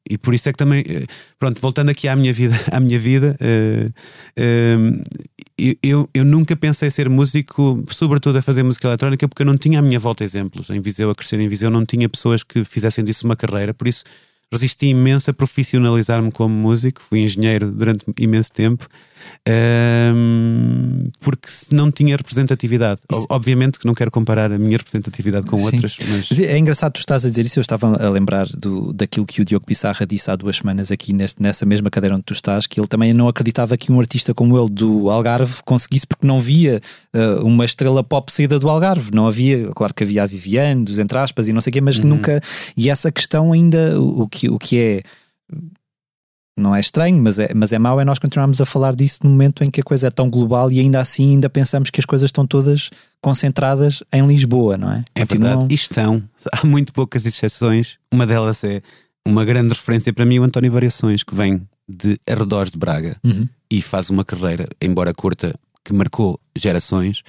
[0.10, 1.06] e por isso é que também, eh,
[1.40, 3.38] pronto, voltando aqui à minha vida, à minha vida,
[5.58, 9.58] eu- eu, eu nunca pensei ser músico, sobretudo a fazer música eletrónica, porque eu não
[9.58, 10.70] tinha à minha volta exemplos.
[10.70, 13.88] Em Viseu, a crescer em Viseu, não tinha pessoas que fizessem disso uma carreira, por
[13.88, 14.04] isso
[14.52, 18.88] resisti imenso a profissionalizar-me como músico, fui engenheiro durante imenso tempo.
[19.48, 23.02] Um, porque não tinha representatividade.
[23.12, 23.26] Isso.
[23.30, 25.66] Obviamente que não quero comparar a minha representatividade com Sim.
[25.66, 26.40] outras, mas...
[26.40, 27.60] É engraçado tu estás a dizer isso.
[27.60, 31.14] Eu estava a lembrar do, daquilo que o Diogo Pissarra disse há duas semanas aqui
[31.14, 34.34] neste, nessa mesma cadeira onde tu estás, que ele também não acreditava que um artista
[34.34, 36.82] como ele do Algarve conseguisse, porque não via
[37.16, 39.12] uh, uma estrela pop saída do Algarve.
[39.14, 41.82] Não havia, claro que havia a Viviane, dos entre aspas e não sei o quê,
[41.82, 42.08] mas uhum.
[42.08, 42.42] nunca.
[42.76, 45.04] E essa questão ainda, o, o, que, o que é
[46.58, 49.30] não é estranho, mas é, mas é mau é nós continuarmos a falar disso no
[49.30, 52.06] momento em que a coisa é tão global e ainda assim ainda pensamos que as
[52.06, 52.90] coisas estão todas
[53.22, 55.04] concentradas em Lisboa, não é?
[55.16, 55.50] É Continuam...
[55.50, 56.24] verdade, e estão.
[56.52, 57.98] Há muito poucas exceções.
[58.12, 58.82] Uma delas é
[59.26, 63.48] uma grande referência para mim, o António Variações, que vem de arredores de Braga uhum.
[63.72, 67.24] e faz uma carreira, embora curta, que marcou gerações.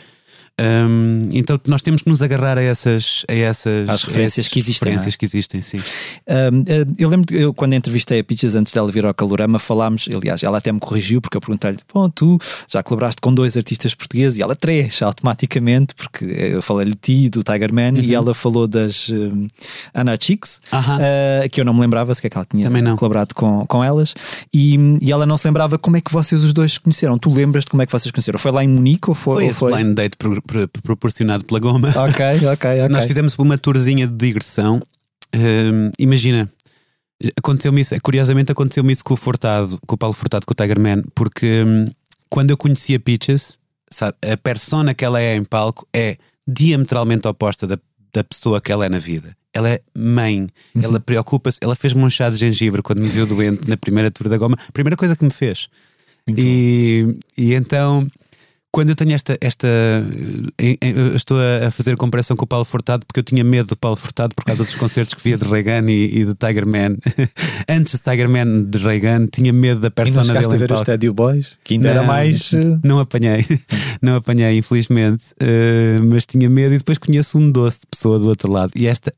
[0.61, 4.91] Um, então nós temos que nos agarrar a essas, a essas As referências que existem.
[4.91, 4.93] É?
[4.93, 5.17] Referências é?
[5.17, 5.79] que existem, sim.
[5.79, 9.59] Um, eh, eu lembro que eu, quando entrevistei a Peaches antes dela vir ao Calorama,
[9.59, 13.57] falámos, aliás, ela até me corrigiu, porque eu perguntei-lhe: Bom, tu já colaboraste com dois
[13.57, 18.01] artistas portugueses e ela três, automaticamente, porque eu falei-lhe de ti, do Tiger Man, uhum.
[18.01, 19.47] e ela falou das um,
[19.95, 21.47] Anna Chicks, uh -huh.
[21.47, 24.15] uh, que eu não me lembrava se que ela tinha colaborado com, com elas,
[24.53, 27.19] e, e ela não se lembrava como é que vocês os dois se conheceram.
[27.19, 28.39] Tu lembras de como é que vocês conheceram?
[28.39, 29.41] Foi lá em Munique ou foi?
[29.41, 29.73] Foi, ou foi...
[29.73, 30.17] blind date
[30.83, 31.93] proporcionado pela Goma.
[31.97, 32.89] Ok, ok, ok.
[32.89, 34.81] Nós fizemos uma tourzinha de digressão.
[35.35, 36.49] Uh, imagina,
[37.37, 40.81] aconteceu-me isso, curiosamente aconteceu-me isso com o Fortado, com o Paulo Fortado, com o Tiger
[40.81, 41.89] Man, porque um,
[42.29, 43.59] quando eu conhecia Peaches,
[43.91, 47.79] sabe, a persona que ela é em palco é diametralmente oposta da,
[48.13, 49.37] da pessoa que ela é na vida.
[49.53, 50.83] Ela é mãe, uhum.
[50.83, 54.29] ela preocupa-se, ela fez-me um chá de gengibre quando me viu doente na primeira tour
[54.29, 55.69] da goma, primeira coisa que me fez.
[56.29, 58.07] E, e então
[58.73, 59.37] quando eu tenho esta.
[59.41, 59.69] esta
[61.15, 63.97] estou a fazer a comparação com o Paulo Furtado porque eu tinha medo do Paulo
[63.97, 66.97] Furtado por causa dos concertos que via de Reagan e, e de Tiger Man.
[67.69, 70.47] Antes de Tiger Man de Reagan, tinha medo da persona dele.
[70.47, 71.57] a ver os Stadio Boys?
[71.65, 72.51] Que ainda não, era mais.
[72.61, 73.47] Eh, não apanhei,
[74.03, 75.27] não apanhei, infelizmente.
[75.41, 78.73] Uh, mas tinha medo e depois conheço um doce de pessoa do outro lado.
[78.77, 79.13] E esta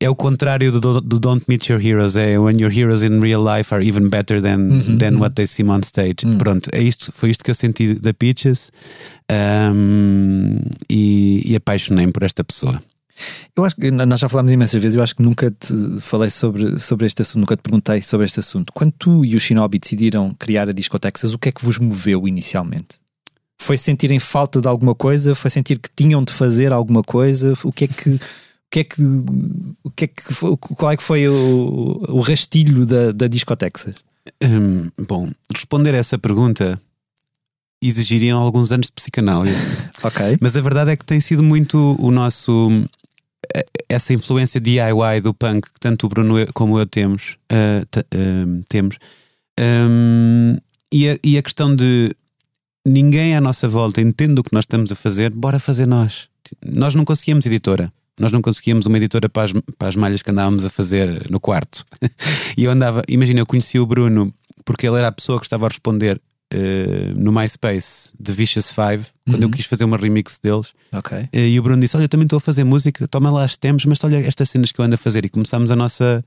[0.00, 2.16] é o contrário do, do, Don't Meet Your Heroes.
[2.16, 5.20] É when your heroes in real life are even better than, uhum, than uhum.
[5.20, 6.24] what they seem on stage.
[6.24, 6.38] Uhum.
[6.38, 8.70] Pronto, é isto, foi isto que eu senti da Peaches
[9.30, 10.54] um,
[10.88, 12.80] e, e apaixonei-me por esta pessoa.
[13.56, 16.78] Eu acho que nós já falámos imensas vezes, eu acho que nunca te falei sobre,
[16.78, 18.72] sobre este assunto, nunca te perguntei sobre este assunto.
[18.72, 22.28] Quando tu e o Shinobi decidiram criar a Discotexas, o que é que vos moveu
[22.28, 23.00] inicialmente?
[23.60, 25.34] Foi sentirem falta de alguma coisa?
[25.34, 27.54] Foi sentir que tinham de fazer alguma coisa?
[27.64, 28.20] O que é que
[28.70, 29.02] que é que,
[29.82, 33.94] o que, é que foi, qual é que foi o, o rastilho da, da Discotexa?
[34.42, 36.80] Hum, bom, responder a essa pergunta
[37.82, 39.78] exigiriam alguns anos de psicanálise.
[40.02, 40.38] ok.
[40.40, 42.68] Mas a verdade é que tem sido muito o nosso.
[43.54, 48.64] Eh, essa influência DIY do punk que tanto o Bruno como eu temos, uh, uh,
[48.68, 48.98] temos
[49.58, 50.56] um,
[50.92, 52.14] e, a, e a questão de
[52.86, 56.28] ninguém à nossa volta entende o que nós estamos a fazer, bora fazer nós.
[56.64, 57.92] Nós não conseguimos editora.
[58.18, 61.38] Nós não conseguíamos uma editora para as, para as malhas que andávamos a fazer no
[61.38, 61.84] quarto.
[62.56, 64.32] e eu andava, imagina, eu conheci o Bruno
[64.64, 69.04] porque ele era a pessoa que estava a responder Uh, no MySpace de Vicious Five,
[69.26, 69.42] quando uhum.
[69.42, 70.68] eu quis fazer uma remix deles.
[70.90, 71.24] Okay.
[71.24, 73.54] Uh, e o Bruno disse: Olha, eu também estou a fazer música, toma lá as
[73.54, 75.26] temos, mas olha estas cenas que eu ando a fazer.
[75.26, 76.24] E começámos a nossa,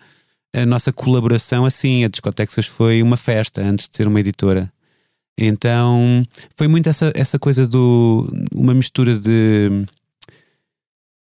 [0.56, 2.04] a nossa colaboração assim.
[2.04, 4.72] A Discotexas foi uma festa antes de ser uma editora.
[5.36, 6.24] Então
[6.56, 8.32] foi muito essa, essa coisa do.
[8.54, 9.88] uma mistura de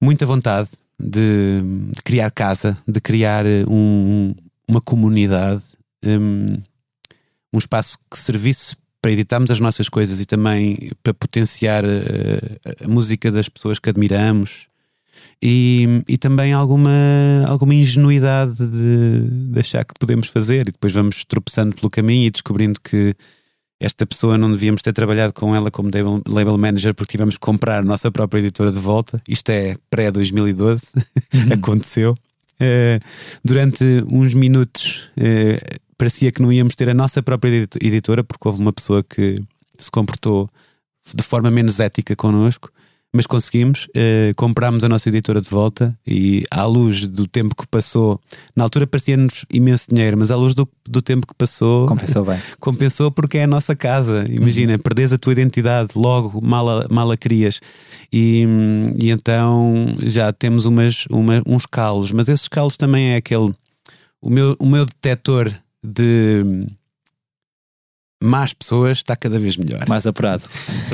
[0.02, 1.62] muita vontade de,
[1.96, 4.36] de criar casa, de criar eh, um,
[4.68, 5.64] uma comunidade,
[6.06, 6.56] um,
[7.54, 12.60] um, espaço que servisse para editarmos as nossas coisas e também para potenciar a, eh,
[12.84, 14.68] a música das pessoas que admiramos.
[15.42, 16.92] E, e também alguma,
[17.48, 22.30] alguma ingenuidade de, de achar que podemos fazer, e depois vamos tropeçando pelo caminho e
[22.30, 23.16] descobrindo que
[23.80, 25.90] esta pessoa não devíamos ter trabalhado com ela como
[26.28, 29.22] label manager porque tivemos que comprar a nossa própria editora de volta.
[29.28, 30.92] Isto é pré-2012,
[31.34, 31.54] uhum.
[31.54, 32.14] aconteceu.
[32.62, 33.00] Uh,
[33.44, 38.60] durante uns minutos uh, parecia que não íamos ter a nossa própria editora porque houve
[38.60, 39.36] uma pessoa que
[39.78, 40.50] se comportou
[41.16, 42.70] de forma menos ética connosco
[43.12, 47.68] mas conseguimos, uh, comprámos a nossa editora de volta e à luz do tempo que
[47.68, 48.22] passou,
[48.56, 52.40] na altura parecia-nos imenso dinheiro, mas à luz do, do tempo que passou, compensou bem.
[52.60, 54.26] compensou porque é a nossa casa.
[54.30, 54.80] Imagina, uhum.
[54.80, 57.60] perdes a tua identidade, logo mal a, mal a crias.
[58.14, 58.46] E,
[59.02, 63.54] e então já temos umas, uma, uns calos, mas esses calos também é aquele.
[64.22, 65.52] O meu, o meu detector
[65.84, 66.68] de
[68.22, 69.88] más pessoas está cada vez melhor.
[69.88, 70.44] Mais apurado.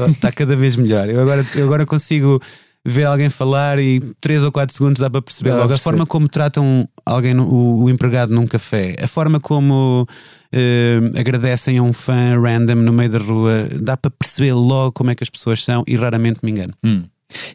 [0.09, 1.09] está cada vez melhor.
[1.09, 2.39] Eu agora, eu agora consigo
[2.87, 5.73] vê alguém falar e 3 ou 4 segundos dá para perceber Dá logo.
[5.73, 10.07] A forma como tratam alguém, no- o, o empregado num café, a forma como
[10.51, 15.09] eh, agradecem a um fã random no meio da rua, dá para perceber logo como
[15.09, 16.73] é que as pessoas são e raramente me engano.
[16.83, 17.05] Hum.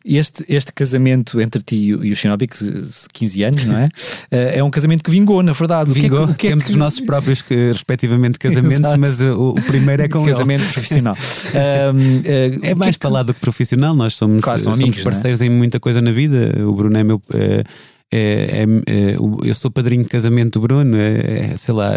[0.04, 3.88] Este, este casamento entre ti e o Shinobi, que se- 15 anos, não é?
[4.32, 5.90] Eh, é um casamento que vingou, na verdade.
[5.90, 8.38] O que é que- Vingou, o que é temos que- os nossos próprios, que, respectivamente,
[8.38, 9.00] casamentos, Exato.
[9.00, 10.30] mas uh, o, o primeiro é com ele.
[10.30, 11.16] casamento profissional.
[11.50, 15.02] Um, eh, É mais que- para lá do que profissional, nós somos, Claro, somos amigos,
[15.02, 16.54] parceiros em muita coisa na vida.
[16.66, 17.20] O Bruno é meu.
[17.34, 17.64] É,
[18.12, 21.96] é- é- é- eu sou padrinho de casamento do Bruno, é, é, sei lá.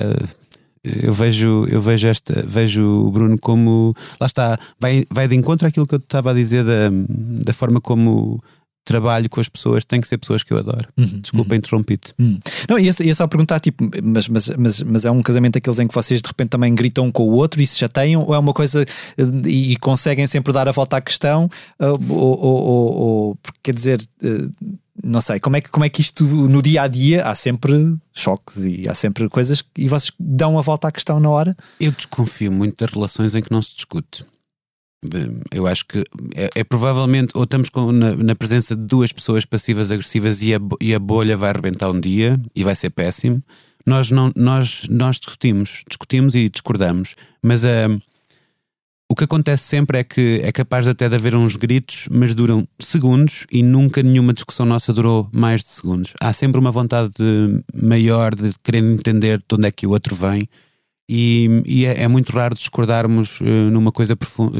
[0.84, 5.66] Eu vejo, eu vejo esta, vejo o Bruno como lá está, vai, vai de encontro
[5.68, 8.44] àquilo que eu estava a dizer da, da forma como
[8.86, 10.86] trabalho com as pessoas, tem que ser pessoas que eu adoro.
[10.98, 12.14] Uhum, Desculpa, interrompi-te.
[12.20, 12.38] Hum.
[12.70, 15.88] Não, ia, ia só perguntar, tipo, mas, mas, mas, mas é um casamento daqueles em
[15.88, 18.38] que vocês de repente também gritam um com o outro e se chateiam, ou é
[18.38, 21.48] uma coisa eh, e, e conseguem sempre dar a volta à questão,
[21.80, 24.50] eh, ou, ou, ou- ou- quer dizer, eh,
[25.02, 27.96] não sei, como é, que, como é que isto no dia a dia há sempre
[28.14, 31.56] choques e há sempre coisas que- e vocês dão a volta à questão na hora?
[31.80, 34.26] Eu desconfio muito das relações em que não se discute.
[35.52, 36.00] Eu acho que
[36.34, 40.54] é, é provavelmente, ou estamos com- na, na presença de duas pessoas passivas agressivas e
[40.54, 43.44] a, e a bolha vai arrebentar um dia e vai ser péssimo.
[43.86, 47.90] Nós, não, nós, nós discutimos, discutimos e discordamos, mas ah,
[49.14, 52.68] o que acontece sempre é que é capaz até de haver uns gritos, mas duram
[52.80, 56.14] segundos e nunca nenhuma discussão nossa durou mais de segundos.
[56.20, 60.16] Há sempre uma vontade de- maior de querer entender de onde é que o outro
[60.16, 60.50] vem
[61.08, 64.58] e, e é, é muito raro discordarmos eh, numa coisa profunda.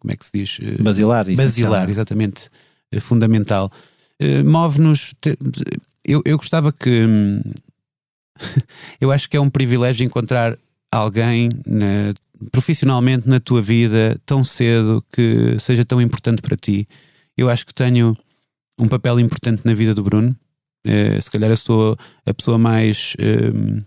[0.00, 0.58] como é que se diz?
[0.60, 1.92] Eh, Basilar, essencial, Basilar, é?
[1.92, 2.50] exatamente.
[2.90, 3.70] eh, fundamental.
[4.18, 5.14] Eh, Move-nos.
[6.04, 7.04] Eu, eu gostava que.
[7.06, 7.40] hum,
[9.00, 10.58] eu acho que é um privilégio encontrar
[10.90, 12.14] alguém na-
[12.52, 16.86] profissionalmente na tua vida tão cedo que seja tão importante para ti.
[17.36, 18.16] Eu acho que tenho
[18.78, 20.34] um papel importante na vida do Bruno.
[20.86, 23.14] Eh, se calhar eu sou a pessoa mais.
[23.18, 23.82] hum,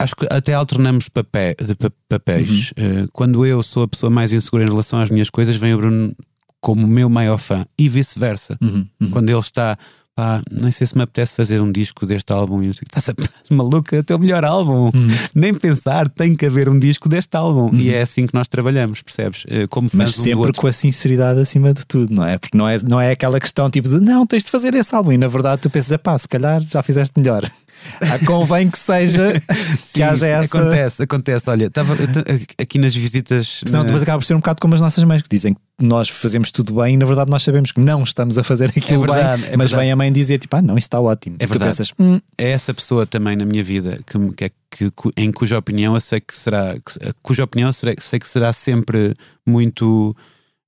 [0.00, 2.72] acho que até alternamos papé, de pa- papéis.
[2.76, 5.78] Eh, quando eu sou a pessoa mais insegura em relação às minhas coisas, vem o
[5.78, 6.14] Bruno
[6.60, 8.58] como o meu maior fã e vice-versa.
[8.60, 9.10] Uhum, uhum.
[9.10, 9.78] Quando ele está,
[10.18, 12.60] pá, nem sei se me apetece fazer um disco deste álbum.
[12.60, 13.14] E não sei estás a-
[13.54, 14.86] maluca, é o teu melhor álbum.
[14.86, 15.06] Uhum.
[15.32, 17.70] Nem pensar, tem que haver um disco deste álbum.
[17.72, 19.44] E é assim que nós trabalhamos, percebes?
[19.46, 22.36] Eh, Como Mas sempre com a sinceridade acima de tudo, não é?
[22.36, 25.12] Porque não é, não é aquela questão tipo de não, tens de fazer esse álbum
[25.12, 27.48] e na verdade tu pensas, pá, se calhar já fizeste melhor.
[28.00, 30.58] Ah, convém que seja que Sim, haja essa.
[30.58, 31.50] Acontece, acontece.
[31.50, 32.24] Olha, estava eu ta-
[32.62, 33.60] aqui nas visitas.
[33.66, 36.08] Senão depois acaba por ser um bocado como as nossas mães que dizem que nós
[36.08, 39.42] fazemos tudo bem e na verdade nós sabemos que não estamos a fazer aquilo verdade,
[39.42, 39.86] bem, é mas verdade.
[39.86, 41.36] vem a mãe dizer tipo, ah, não, isso está ótimo.
[41.38, 41.70] É verdade.
[41.70, 45.56] pensas, "Hum, é essa pessoa também na minha vida que, que, é- que- em cuja
[45.58, 49.14] opinião eu sei que será que- cuja opinião será, sei que será sempre
[49.46, 50.16] muito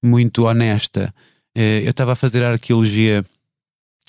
[0.02, 1.12] muito honesta
[1.52, 3.24] Eh, eu estava a fazer arqueologia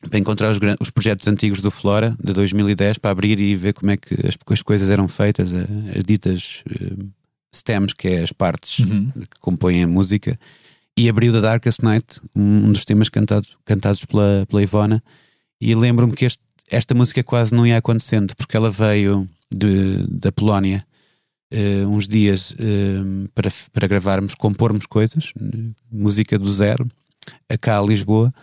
[0.09, 3.91] para encontrar os, os projetos antigos do Flora de 2010 para abrir e ver como
[3.91, 6.95] é que as, as coisas eram feitas eh, as ditas eh,
[7.53, 9.11] stems que é as partes Uhum.
[9.11, 10.37] que compõem a música.
[10.97, 15.01] E abriu The Darkest Night um, um dos temas cantado, cantados pela, pela Ivona.
[15.59, 20.31] E lembro-me que este- esta música quase não ia acontecendo porque ela veio de, da
[20.31, 20.85] Polónia
[21.51, 25.33] eh, uns dias eh, para, para gravarmos, compormos coisas,
[25.91, 26.87] música do zero,
[27.49, 28.33] a cá a Lisboa,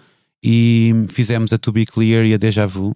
[0.42, 2.94] e fizemos a To Be Clear e a Deja Vu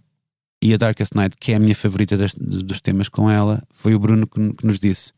[0.63, 3.63] e a Darkest Night, que é a minha favorita das- dos temas com ela.
[3.73, 5.13] Foi o Bruno que, que nos disse: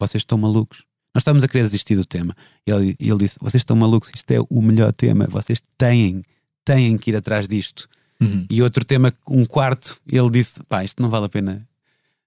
[0.00, 0.82] Vocês estão malucos.
[1.14, 2.34] Nós estávamos a querer desistir do tema.
[2.66, 6.22] E ele, ele disse: Vocês estão malucos, isto é o melhor tema, vocês têm,
[6.64, 7.88] têm que ir atrás disto.
[8.20, 8.44] Uhum.
[8.50, 11.64] E outro tema, um quarto, ele disse: pá, isto não vale a pena,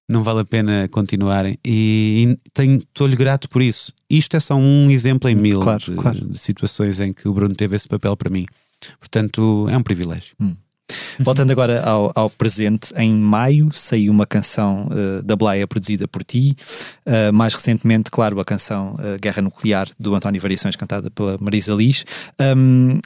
[0.08, 1.58] não vale a pena continuarem.
[1.66, 3.92] E, e estou-lhe grato por isso.
[4.10, 6.30] Isto é só um exemplo em mil Claro, de, claro.
[6.30, 8.46] de situações em que o Bruno teve esse papel para mim.
[9.00, 10.36] Portanto, é um privilégio.
[11.20, 16.24] Voltando agora ao, ao presente, em maio saiu uma canção eh, da Blaia produzida por
[16.24, 16.56] ti.
[17.06, 21.74] Eh, mais recentemente, claro, a canção eh, Guerra Nuclear do António Variações, cantada pela Marisa
[21.74, 22.06] Liz.
[22.40, 23.00] Hum,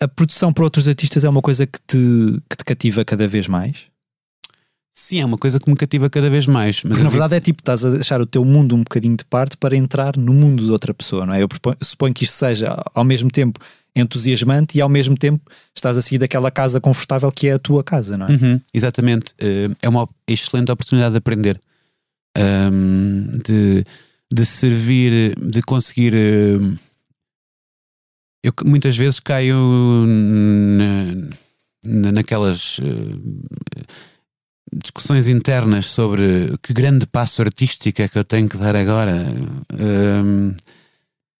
[0.00, 3.48] a produção por outros artistas é uma coisa que te, que te cativa cada vez
[3.48, 3.86] mais?
[4.92, 6.82] Sim, é uma coisa que me cativa cada vez mais.
[6.82, 9.24] Mas Porque na verdade é tipo, estás a deixar o teu mundo um bocadinho de
[9.24, 11.42] parte para entrar no mundo de outra pessoa, não é?
[11.42, 11.48] Eu
[11.80, 13.60] suponho que isto seja ao mesmo tempo
[14.00, 15.42] entusiasmante e ao mesmo tempo
[15.74, 18.30] estás a sair daquela casa confortável que é a tua casa, não é?
[18.32, 19.32] Uhum, exatamente.
[19.38, 21.60] Eh, é uma excelente oportunidade de aprender,
[22.36, 23.84] Ahm, de,
[24.32, 26.14] de servir, de conseguir.
[26.14, 26.56] eh,
[28.44, 29.56] eu muitas vezes caio
[30.06, 31.14] na,
[31.84, 33.88] na- naquelas eh,
[34.72, 39.12] discussões internas sobre que grande passo artístico é que eu tenho que dar agora.
[39.72, 40.54] Ahm,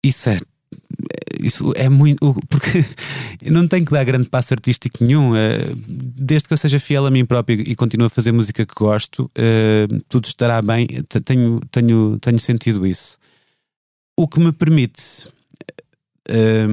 [0.04, 0.38] isso é.
[1.40, 2.34] Isso é muito.
[2.48, 2.84] Porque
[3.42, 5.34] eu não tenho que dar grande passo artístico nenhum.
[5.36, 8.74] eh, Desde que eu seja fiel a mim próprio e continue a fazer música que
[8.74, 10.86] gosto, eh, tudo estará bem.
[10.86, 13.16] Te- Tenho, tenho, tenho sentido isso.
[14.16, 15.28] O que me permite.
[16.28, 16.66] eh,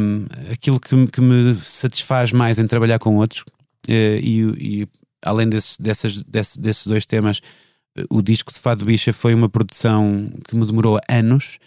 [0.51, 3.43] aquilo que, me- que me satisfaz mais em trabalhar com outros,
[3.87, 4.41] e,
[4.81, 4.87] e
[5.23, 7.39] além desses, dessas, desse- desses dois temas,
[8.09, 11.57] o disco de Fado Bicha foi uma produção que me demorou anos.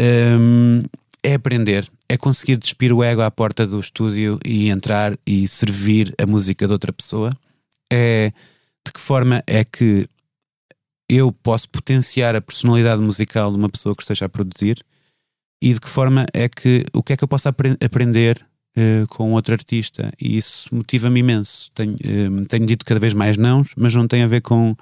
[0.00, 0.84] Hum,
[1.22, 6.14] é aprender, é conseguir despir o ego à porta do estúdio e entrar e servir
[6.20, 7.32] a música de outra pessoa.
[7.90, 8.32] É
[8.84, 10.06] de que forma é que
[11.08, 14.84] eu posso potenciar a personalidade musical de uma pessoa que esteja a produzir
[15.62, 18.44] e de que forma é que o que é que eu posso apre- aprender
[18.76, 21.70] eh, com outro artista e isso motiva-me imenso.
[21.72, 24.74] Tenho, eh, tenho dito cada vez mais não, mas não tem a ver com,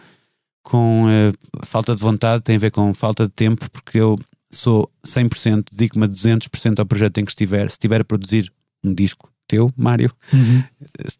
[0.62, 1.32] com eh,
[1.66, 4.18] falta de vontade, tem a ver com falta de tempo, porque eu
[4.50, 7.68] sou 100%, dedico-me a 200% ao projeto em que estiver.
[7.68, 8.52] Se estiver a produzir
[8.84, 10.12] um disco teu, Mário,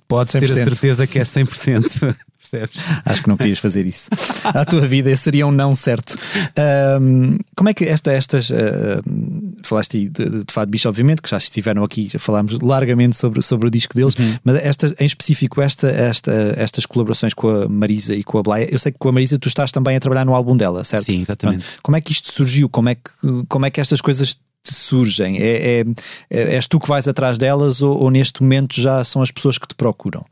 [0.07, 0.65] podes ter a 100%.
[0.65, 2.17] certeza que é 100%.
[2.51, 2.83] Percebes?
[3.05, 4.09] Acho que não podias fazer isso.
[4.45, 6.17] À tua vida, esse seria um não certo.
[6.57, 8.51] Ahm, como é que esta, estas.
[8.51, 9.40] ahm,
[9.71, 13.17] falaste aí de, de, de Fado Bicho, obviamente, que já estiveram aqui, já falámos largamente
[13.17, 14.15] sobre, sobre o disco deles,
[14.45, 18.69] mas estas, em específico, esta, esta, estas colaborações com a Marisa e com a Blaia,
[18.71, 21.05] eu sei que com a Marisa tu estás também a trabalhar no álbum dela, certo?
[21.07, 21.65] Sim, exatamente.
[21.83, 22.69] Como é que isto surgiu?
[22.69, 23.03] Como é que,
[23.49, 25.39] como é que estas coisas te surgem?
[25.39, 25.85] É, é-
[26.31, 29.57] é- és tu que vais atrás delas ou, ou neste momento já são as pessoas
[29.57, 30.25] que te procuram?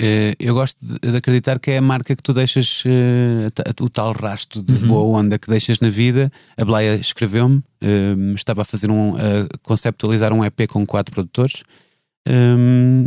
[0.00, 3.48] Eh, eu gosto de, acreditar que é a marca que tu deixas, eh,
[3.80, 6.30] o tal rastro de boa onda que deixas na vida.
[6.56, 11.62] A Blaia escreveu-me, eh, estava a fazer um, a conceptualizar um EP com quatro produtores.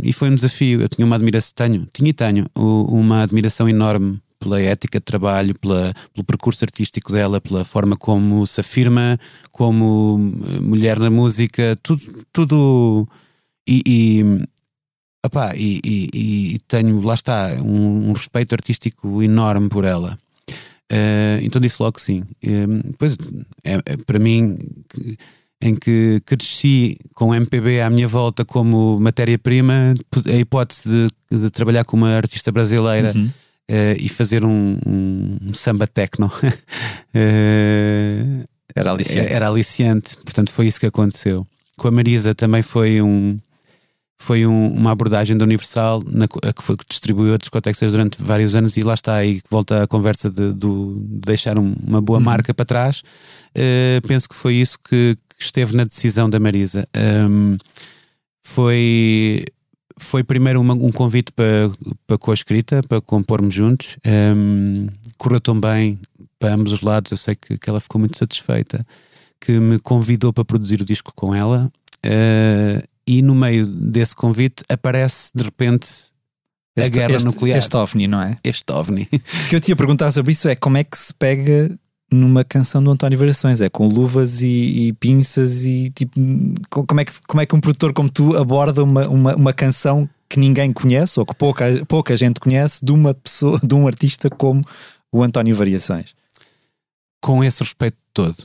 [0.02, 0.82] e foi um desafio.
[0.82, 5.54] Eu tinha uma admiração, tenho, tinha e tenho uma admiração enorme pela ética de trabalho,
[5.58, 9.18] pela, pelo percurso artístico dela, pela forma como se afirma,
[9.50, 10.18] como
[10.60, 13.08] mulher na música, tudo, tudo
[13.66, 14.46] e, e,
[15.26, 16.08] opá, e, e-
[16.54, 20.18] e tenho, lá está, um, um respeito artístico enorme por ela.
[20.90, 22.22] Eh, então disse logo que sim.
[22.42, 23.16] Eh, depois,
[23.64, 24.56] é, é para mim,
[24.88, 25.16] que-
[25.60, 29.94] em que cresci com MPB à minha volta como matéria-prima,
[30.26, 33.30] a hipótese de, de trabalhar com uma artista brasileira Uhum.
[33.68, 36.30] eh, e fazer um, um- samba techno
[37.14, 39.32] eh, Era aliciante.
[39.32, 40.16] era aliciante.
[40.16, 41.46] Portanto, foi isso que aconteceu.
[41.76, 43.36] Com a Marisa também foi um.
[44.18, 48.54] Foi um- uma abordagem da Universal na, que foi que distribuiu a discotecas durante vários
[48.54, 50.66] anos e lá está aí volta a conversa de, de
[51.26, 53.02] deixar um- uma boa marca para trás.
[53.54, 56.88] Eh, penso que foi isso que, que esteve na decisão da Marisa.
[56.94, 57.56] Ahm,
[58.42, 59.44] foi,
[59.98, 61.70] foi primeiro uma- um convite para,
[62.06, 63.96] para co-escrita, para compormos juntos.
[64.04, 64.86] Ahm,
[65.18, 65.98] correu tão bem
[66.38, 67.10] para ambos os lados.
[67.10, 68.84] Eu sei que, que ela ficou muito satisfeita,
[69.40, 71.70] que me convidou para produzir o disco com ela.
[72.02, 75.88] eh, e no meio desse convite aparece de repente
[76.76, 77.58] a Este- guerra este, nuclear.
[77.58, 78.36] Este ovni, não é?
[78.44, 79.08] Este ovni.
[79.12, 81.70] O que eu te ia perguntar sobre isso é como é que se pega
[82.12, 83.60] numa canção do António Variações?
[83.60, 84.46] É com luvas e,
[84.88, 86.20] e pinças e tipo,
[86.70, 89.52] co- como é, que, como é que um produtor como tu aborda uma, uma, uma
[89.52, 93.86] canção que ninguém conhece ou que pouca, pouca gente conhece de uma pessoa, de um
[93.86, 94.60] artista como
[95.12, 96.14] o António Variações?
[97.22, 98.36] com esse respeito todo.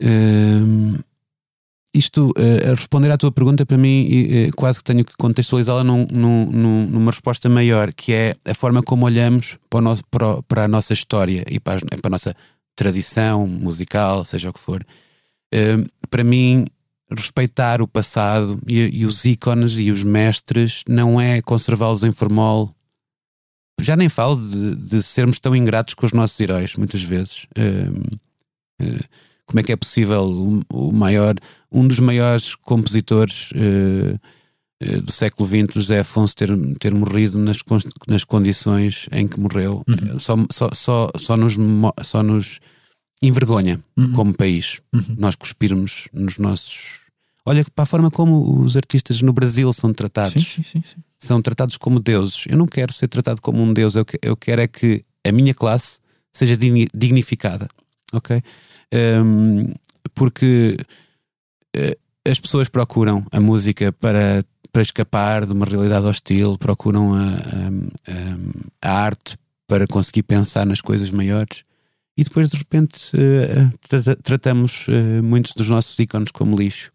[0.00, 0.98] Hum,
[1.92, 5.82] isto, eh, a responder à tua pergunta, para mim, eh, quase que tenho que contextualizá-la
[5.84, 10.04] num- num- num- numa resposta maior, que é a forma como olhamos para, nosso-
[10.46, 12.34] para a nossa história e para, as- para a nossa
[12.76, 14.84] tradição musical, seja o que for.
[16.08, 16.64] Para mim,
[17.10, 22.72] respeitar o passado e, e os ícones e os mestres não é conservá-los em formol.
[23.80, 27.46] Já nem falo de, de sermos tão ingratos com os nossos heróis, muitas vezes.
[27.58, 28.16] Hum,
[28.80, 29.04] eh,
[29.50, 31.34] como é que é possível o, o maior,
[31.72, 34.16] um dos maiores compositores eh,
[34.80, 36.48] eh, do século XX, José Afonso, ter,
[36.78, 37.58] ter morrido nas,
[38.06, 39.82] nas condições em que morreu?
[39.88, 40.18] Uhum.
[40.20, 41.56] Só, só, só, só, nos,
[42.02, 42.60] só nos
[43.22, 44.12] envergonha Uhum.
[44.12, 45.16] como país Uhum.
[45.18, 47.00] nós cuspirmos nos nossos.
[47.44, 51.42] Olha para a forma como os artistas no Brasil são tratados Sim, sim, sim, são
[51.42, 52.44] tratados como deuses.
[52.48, 55.52] Eu não quero ser tratado como um deus, eu, eu quero é que a minha
[55.54, 55.98] classe
[56.32, 57.66] seja digni- dignificada,
[58.12, 58.40] ok?
[58.92, 59.72] Hum,
[60.14, 60.76] porque
[61.74, 67.20] eh, as pessoas procuram a música para, para escapar de uma realidade hostil, procuram a,
[67.22, 69.36] a- a- arte
[69.66, 71.62] para conseguir pensar nas coisas maiores.
[72.16, 76.90] E depois, de repente, eh, trata- tratamos eh, muitos dos nossos ícones como lixo.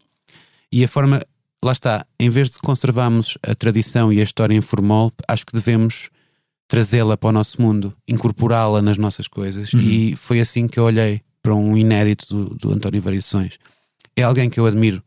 [0.70, 1.22] E a forma,
[1.64, 6.10] lá está, em vez de conservarmos a tradição e a história informal, acho que devemos
[6.68, 9.72] trazê-la para o nosso mundo, incorporá-la nas nossas coisas.
[9.72, 9.80] Uhum.
[9.80, 13.52] E foi assim que eu olhei para um inédito do, do António Variações.
[14.16, 15.00] É alguém que eu admiro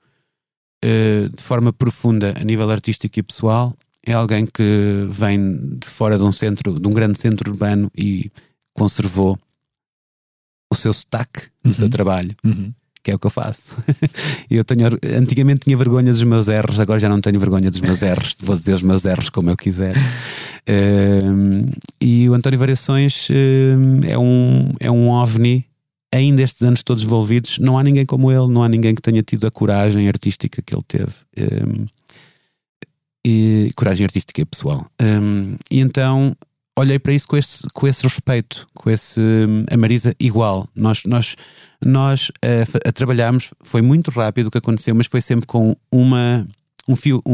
[0.86, 3.76] uh, de forma profunda a nível artístico e pessoal,
[4.06, 8.32] é alguém que vem de fora de um centro, de um grande centro urbano e
[8.74, 9.38] conservou
[10.72, 11.90] o seu sotaque no seu Uhum.
[11.90, 12.72] trabalho, Uhum.
[13.04, 13.76] que é o que eu faço.
[14.50, 14.88] eu tenho,
[15.18, 18.56] antigamente tinha vergonha dos meus erros, agora já não tenho vergonha dos meus erros, vou
[18.56, 19.92] dizer os meus erros como eu quiser.
[20.70, 21.70] Um,
[22.00, 25.66] e o António Variações um, é, um, é um ovni.
[26.12, 29.22] Ainda estes anos todos envolvidos, não há ninguém como ele, não há ninguém que tenha
[29.22, 31.14] tido a coragem artística que ele teve.
[31.38, 31.86] Um,
[33.26, 34.90] e coragem artística e pessoal.
[35.02, 36.36] Um, e então
[36.78, 40.68] olhei para isso com esse, com esse respeito, com esse hum, a Marisa igual.
[40.76, 41.36] Nós, nós,
[41.86, 45.76] nós a, fa- a trabalharmos, foi muito rápido o que aconteceu, mas foi sempre com
[45.92, 46.48] uma
[46.88, 47.34] um fio, um,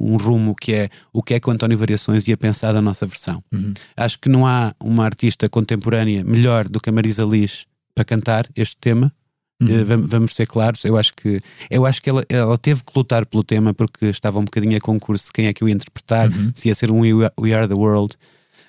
[0.00, 2.80] um, um rumo que é o que é que o António Variações ia pensar da
[2.80, 3.42] nossa versão.
[3.52, 3.74] Uhum.
[3.94, 7.66] Acho que não há uma artista contemporânea melhor do que a Marisa Liz
[7.98, 9.12] para cantar este tema.
[9.60, 9.68] Uhum.
[9.80, 12.92] Eh, vam- vamos ser claros, eu acho que eu acho que ela, ela teve que
[12.94, 15.74] lutar pelo tema porque estava um bocadinho a concurso de quem é que eu ia
[15.74, 16.52] interpretar, Uhum.
[16.54, 18.14] se ia ser um We Are- We Are the World,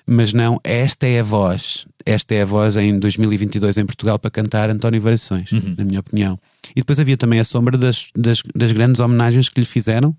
[0.04, 4.32] mas não, esta é a voz, esta é a voz em 2022 em Portugal para
[4.32, 5.76] cantar António Variações, Uhum.
[5.78, 6.36] na minha opinião.
[6.74, 10.12] E depois havia também a sombra das, das, das grandes homenagens que lhe fizeram,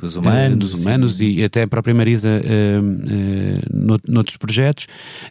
[0.00, 0.58] Os eh, humanos.
[0.58, 4.86] dos humanos e até a própria Marisa eh, eh, no- noutros projetos.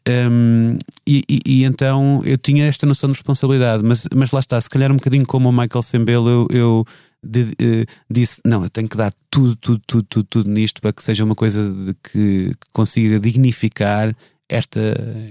[0.08, 4.60] Um, e, e- e então eu tinha esta noção de responsabilidade, mas, mas lá está,
[4.62, 6.86] se calhar um bocadinho como o Michael Sembelo, eu, eu
[7.24, 10.94] de- eh, disse: não, eu tenho que dar tudo, tudo, tudo, tudo, tudo nisto para
[10.94, 14.16] que seja uma coisa de que, que consiga dignificar
[14.48, 14.80] esta,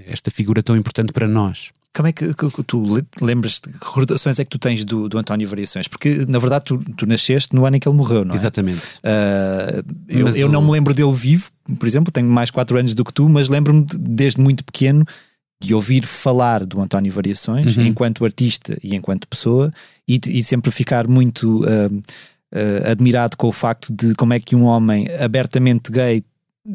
[0.07, 1.69] esta figura tão importante para nós.
[1.93, 5.09] Como é que, que- tu le- lembras de que recordações é que tu tens do,
[5.09, 5.87] do António Variações?
[5.89, 8.35] Porque na verdade tu, tu nasceste no ano em que ele morreu, não é?
[8.37, 8.81] Exatamente.
[9.03, 12.93] Ah, eu eu o- não me lembro dele vivo, por exemplo, tenho mais 4 anos
[12.93, 15.05] do que tu, mas lembro-me de- desde muito pequeno
[15.61, 17.85] de ouvir falar do António Variações Uhum.
[17.85, 19.71] enquanto artista e enquanto pessoa
[20.07, 21.89] e, e sempre ficar muito ah,
[22.87, 26.23] ah, admirado com o facto de como é que um homem abertamente gay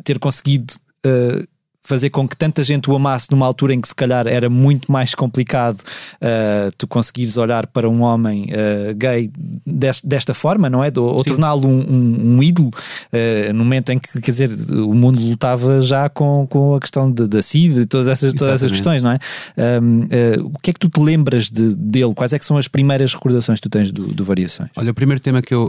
[0.04, 0.74] ter conseguido
[1.06, 1.42] ah,
[1.86, 4.90] fazer com que tanta gente o amasse numa altura em que se calhar era muito
[4.90, 5.80] mais complicado
[6.20, 9.30] ah, tu conseguires olhar para um homem ah, gay
[9.66, 10.92] des- desta forma, não é?
[10.96, 12.70] Ou, ou torná-lo um, um- um ídolo
[13.12, 17.10] ah, no momento em que, quer dizer, o mundo lutava já com, com a questão
[17.10, 19.18] de- da SIDA e todas essas, todas essas questões, não é?
[19.56, 22.14] Ah, o que é que tu te lembras de- dele?
[22.14, 24.70] Quais é que são as primeiras recordações que tu tens do, do Variações?
[24.76, 25.68] Olha, o primeiro tema que eu.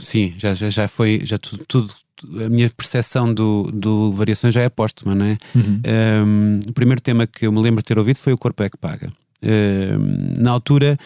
[0.00, 1.20] sim, já, já, já foi.
[1.24, 1.94] Já tudo, tudo-
[2.44, 5.36] a minha percepção do, do Variações já é póstuma, não é?
[5.54, 8.70] Um, o primeiro tema que eu me lembro de ter ouvido foi O Corpo é
[8.70, 9.12] que Paga.
[9.42, 10.98] Um, na altura.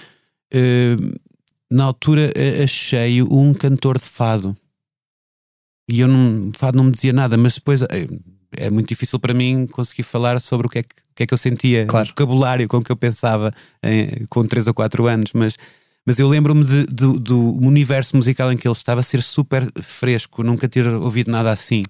[0.55, 1.13] um,
[1.73, 2.33] na altura
[2.65, 4.57] achei um cantor de fado.
[5.89, 6.51] E eu não.
[6.57, 7.83] Fado não me dizia nada, mas depois.
[7.83, 8.07] eh,
[8.57, 11.35] É muito difícil para mim conseguir falar sobre o que é que, que, é que
[11.35, 12.07] eu sentia, Claro.
[12.07, 13.53] o vocabulário com que eu pensava
[13.83, 15.55] eh, com 3 ou 4 anos, mas
[16.11, 20.69] mas eu lembro-me do, universo musical em que ele estava a ser super fresco, nunca
[20.69, 21.85] ter ouvido nada assim.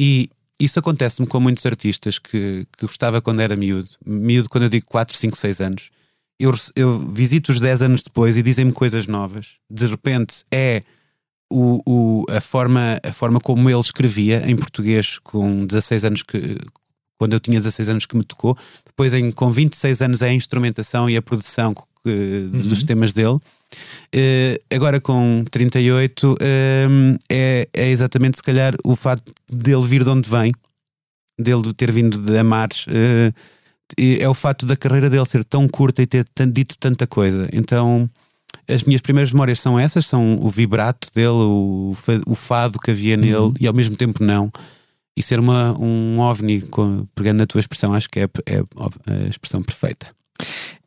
[0.00, 3.90] E isso acontece-me com muitos artistas que, que gostava quando era miúdo.
[4.02, 5.90] Miúdo, quando eu digo 4, 5, 6 anos.
[6.40, 9.56] Eu, eu visito-os 10 anos depois e dizem-me coisas novas.
[9.70, 10.82] De repente é
[11.52, 16.56] o, o- a, forma, a forma como ele escrevia em português com 16 anos que.
[17.18, 18.56] Quando eu tinha 16 anos que me tocou,
[18.86, 21.74] depois em, com 26 anos é a instrumentação e a produção
[22.04, 23.38] que- dos temas dele.
[24.12, 30.08] Eh, agora com 38 ehm, é, é exatamente se calhar o facto dele vir de
[30.10, 30.52] onde vem,
[31.38, 33.32] dele ter vindo de Amares, eh,
[33.98, 37.48] e é o facto da carreira dele ser tão curta e ter dito tanta coisa.
[37.52, 38.08] Então
[38.66, 41.94] as minhas primeiras memórias são essas: são o vibrato dele, o,
[42.26, 44.50] o fado que havia nele e ao mesmo tempo não.
[45.16, 48.58] E ser uma, um ovni, com- pegando na tua expressão, acho que é, é
[49.24, 50.06] a expressão perfeita.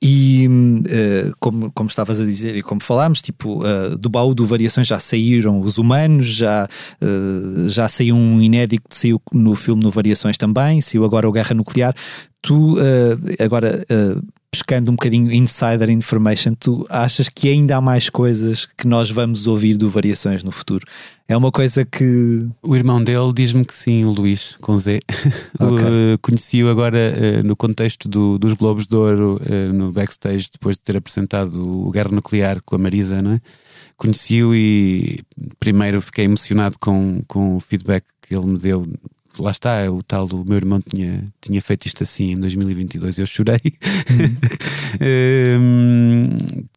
[0.02, 0.50] E
[0.90, 4.88] eh, como, como estavas a dizer e como falámos, tipo, eh, do baú do Variações
[4.88, 6.68] já saíram os humanos, já,
[7.00, 11.32] eh, já saiu um inédito que saiu no filme no Variações também, saiu agora o
[11.32, 11.94] Guerra Nuclear.
[12.42, 12.78] Tu,
[13.40, 13.86] agora
[14.52, 19.48] pescando um bocadinho insider information, tu achas que ainda há mais coisas que nós vamos
[19.48, 20.86] ouvir do Variações no futuro?
[21.26, 22.46] É uma coisa que.
[22.62, 25.00] O irmão dele diz-me que sim, o Luís, com Z.
[25.58, 25.78] Ok.
[25.78, 30.76] Uh, Conheci-o agora uh, no contexto do- dos Globos de Ouro, uh, no backstage, depois
[30.78, 33.40] de ter apresentado o Guerra Nuclear com a Marisa, não é?
[33.96, 35.22] Conheci-o e
[35.60, 38.84] primeiro fiquei emocionado com, com o feedback que ele me deu.
[39.40, 43.28] Lá está, o tal do meu irmão tinha, tinha feito isto assim em 2022, eu
[43.28, 43.60] chorei.
[45.60, 46.28] Um,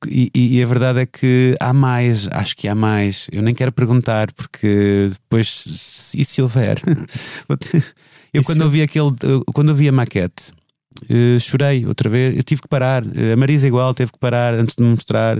[0.08, 3.26] e, e a verdade é que há mais, acho que há mais.
[3.32, 6.80] Eu nem quero perguntar, porque depois, se- e se houver?
[8.32, 9.10] eu quando ouvi aquele,
[9.52, 10.52] quando ouvi a maquete,
[11.08, 12.36] eh, chorei outra vez.
[12.36, 13.02] Eu tive que parar.
[13.16, 15.38] Eh, A Marisa igual teve que parar antes de me mostrar,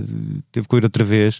[0.51, 1.39] teve que ir outra vez.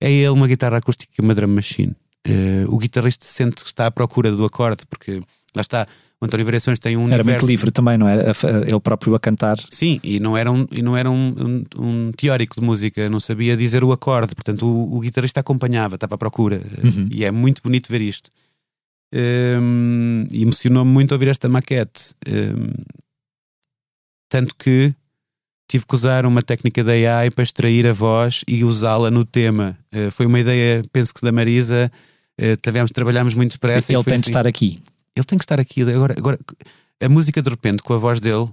[0.00, 1.94] é ele uma guitarra acústica e uma drum machine.
[2.30, 5.22] Uh, o guitarrista sente que está à procura do acorde, porque
[5.54, 5.86] lá está,
[6.20, 7.40] o António Variações tem um Era universo...
[7.40, 8.32] muito livre também, não era?
[8.66, 9.56] Ele próprio a cantar.
[9.70, 13.20] Sim, e não era, um, e não era um, um, um teórico de música, não
[13.20, 17.08] sabia dizer o acorde, portanto o, o guitarrista acompanhava, estava à procura, Uhum.
[17.12, 18.30] e é muito bonito ver isto.
[19.14, 22.14] Um, e emocionou-me muito ouvir esta maquete.
[22.28, 22.72] Um,
[24.28, 24.92] tanto que
[25.68, 29.78] tive que usar uma técnica da AI para extrair a voz e usá-la no tema.
[29.94, 31.90] Uh, foi uma ideia, penso que da Marisa.
[32.40, 33.92] Uh, tivemos, trabalhámos muito depressa.
[33.92, 34.78] Ele tem de assim, estar aqui.
[35.14, 35.82] Ele tem que estar aqui.
[35.82, 36.38] Agora, agora
[37.00, 38.52] a música de repente, com a voz dele uh,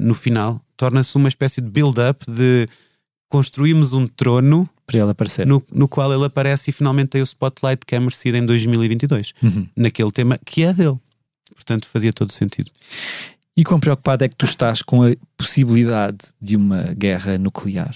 [0.00, 2.68] no final, torna-se uma espécie de build-up de
[3.28, 5.46] construímos um trono Para ele aparecer.
[5.46, 9.32] no, no qual ele aparece e finalmente tem o spotlight que é merecido em 2022,
[9.42, 9.66] Uhum.
[9.76, 10.98] naquele tema que é dele.
[11.54, 12.70] Portanto, fazia todo sentido.
[13.56, 17.94] E quão preocupado é que tu estás com a possibilidade de uma guerra nuclear?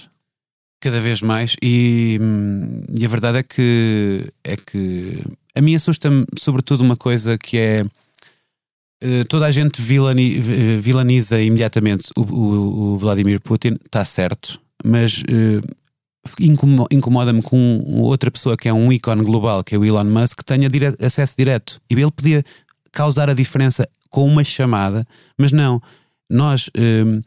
[0.79, 5.23] Cada vez mais, e, hum, e a verdade é que é que
[5.55, 7.85] a mim assusta-me sobretudo uma coisa que é
[9.01, 14.59] eh, toda a gente vilani- eh, vilaniza imediatamente o, o- o Vladimir Putin, está certo,
[14.85, 15.23] mas
[16.39, 20.37] incomo- incomoda-me com outra pessoa que é um ícone global, que é o Elon Musk,
[20.39, 21.81] que tenha dire- acesso direto.
[21.89, 22.43] E ele podia
[22.91, 25.05] causar a diferença com uma chamada,
[25.37, 25.81] mas não.
[26.29, 27.21] Nós hum,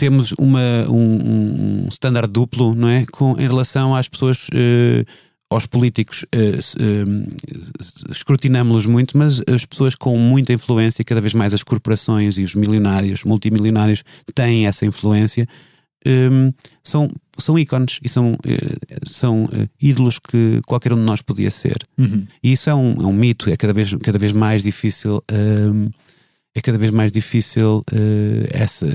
[0.00, 3.04] temos uma, um, um standard duplo, não é?
[3.12, 5.04] Com, em relação às pessoas, eh,
[5.50, 6.24] aos políticos,
[6.80, 7.26] hum,
[8.10, 12.54] escrutinamos-los muito, mas as pessoas com muita influência, cada vez mais as corporações e os
[12.54, 14.02] milionários, multimilionários,
[14.34, 15.46] têm essa influência,
[16.06, 16.50] hum,
[16.82, 18.38] são, são ícones e são,
[19.04, 19.50] são
[19.82, 21.76] ídolos que qualquer um de nós podia ser.
[21.98, 22.26] Uhum.
[22.42, 25.22] E isso é um, é um mito, é cada vez, cada vez mais difícil.
[25.30, 25.90] hum,
[26.54, 28.86] é cada vez mais difícil eh, essa,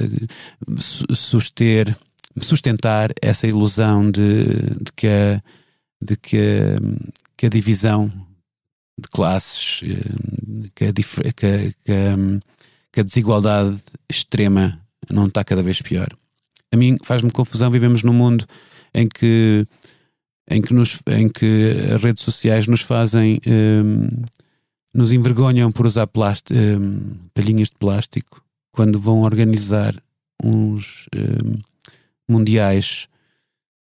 [0.77, 1.95] su- suster,
[2.41, 4.45] sustentar essa ilusão de,
[4.81, 5.41] de que, a,
[6.01, 6.75] de que, a,
[7.37, 8.07] que a divisão
[8.99, 12.55] de classes, eh, que a, que a- que a-
[12.91, 13.77] que a desigualdade
[14.09, 14.79] extrema
[15.09, 16.07] não está cada vez pior.
[16.71, 18.45] A mim faz-me confusão, vivemos num mundo
[18.93, 19.65] em que
[20.49, 24.07] em que, nos, em que as redes sociais nos fazem hum,
[24.95, 26.99] nos envergonham por usar plástico, hum,
[27.33, 28.41] palhinhas de plástico
[28.71, 29.93] quando vão organizar
[30.43, 31.55] uns hum,
[32.29, 33.07] mundiais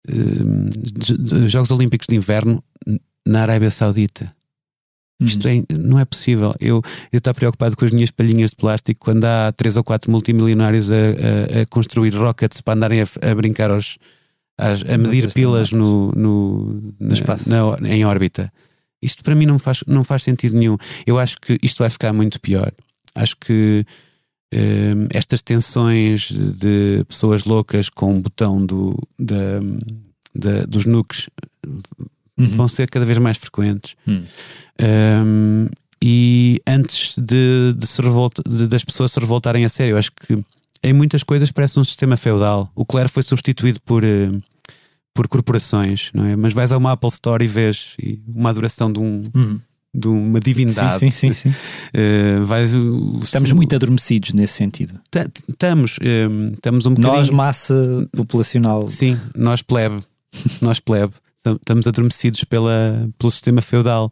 [0.09, 2.63] hum, de- de- Jogos Olímpicos de Inverno
[3.27, 4.33] na Arábia Saudita.
[5.23, 6.55] Isto é, não é possível.
[6.59, 6.81] Eu
[7.13, 10.95] estou preocupado com as minhas palhinhas de plástico quando há três ou quatro multimilionários a,
[10.95, 13.99] a- a construir rockets para andarem a, a brincar aos,
[14.57, 17.51] às- a medir Nas pilas no, no, na- espaço.
[17.51, 18.51] na- em órbita.
[19.03, 20.77] Isto para mim não faz, não faz sentido nenhum.
[21.07, 22.71] Eu acho que isto vai ficar muito pior.
[23.15, 23.85] Acho que
[24.55, 29.61] hum, estas tensões de pessoas loucas com o botão do, da,
[30.35, 31.29] da- dos nukes
[32.39, 32.47] Uhum.
[32.47, 33.95] vão ser cada vez mais frequentes.
[34.09, 34.23] Hum.
[34.83, 35.67] Um,
[36.03, 40.43] e antes de, de se revolta- de- das pessoas se revoltarem a sério, acho que
[40.83, 42.71] em muitas coisas parece um sistema feudal.
[42.75, 44.31] O clero foi substituído por, eh,
[45.15, 46.37] por corporações, não é?
[46.37, 47.97] Mas vais a uma Apple Store e vês
[48.27, 49.61] uma adoração de, um, Uhum.
[49.95, 50.99] de uma divindade.
[50.99, 51.55] Sim, sim, sim, sim.
[51.93, 55.01] Eh, vais, o- Estamos muito adormecidos nesse sentido.
[55.11, 57.17] Ta- Estamos, eh, estamos um bocadinho.
[57.17, 58.89] Nós, massa populacional.
[58.89, 59.99] Sim, nós plebe,
[60.63, 64.11] nós plebe, Tam- estamos adormecidos pela, pelo sistema feudal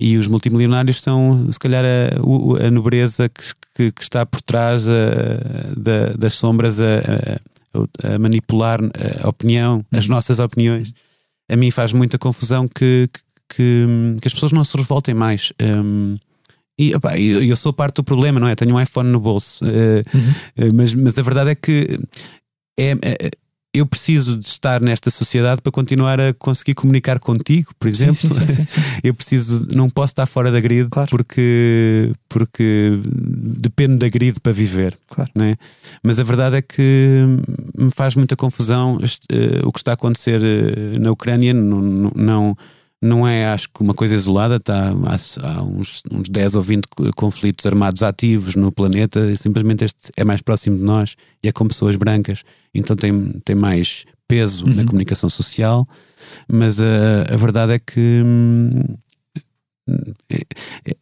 [0.00, 3.42] e os multimilionários são, se calhar, a, a nobreza que,
[3.74, 4.92] que- que está por trás a-
[5.76, 7.38] da- das sombras a,
[7.74, 8.80] a- a manipular
[9.22, 10.92] a opinião, as nossas opiniões.
[11.50, 13.08] A mim faz muita confusão que,
[13.48, 13.86] que,
[14.20, 15.52] que as pessoas não se revoltem mais.
[15.62, 16.16] Hum,
[16.78, 18.54] e opá, eu, eu sou parte do problema, não é?
[18.54, 20.02] Tenho um iPhone no bolso, eh,
[20.56, 21.98] eh, mas, mas a verdade é que
[22.78, 23.30] é, é-
[23.74, 28.14] eu preciso de estar nesta sociedade para continuar a conseguir comunicar contigo, por exemplo.
[28.14, 28.80] sim, sim, sim.
[29.02, 31.08] Eu preciso, não posso estar fora da grid Claro.
[31.10, 34.96] porque, porque depende da grid para viver.
[35.08, 35.30] Claro.
[35.34, 35.56] não é?
[36.02, 37.24] Mas a verdade é que
[37.76, 38.98] me faz muita confusão
[39.30, 41.54] eh, o que está a acontecer eh, na Ucrânia.
[41.54, 42.58] Não, não, não,
[43.02, 44.56] não é, acho que, uma coisa isolada.
[44.56, 49.30] Está, há, há uns, uns 10 ou 20 co- conflitos armados ativos no planeta.
[49.30, 52.42] E simplesmente este é mais próximo de nós e é com pessoas brancas.
[52.72, 55.86] Então tem, tem mais peso na comunicação social.
[56.48, 58.80] Mas a, a verdade é que hum,
[60.30, 60.38] é,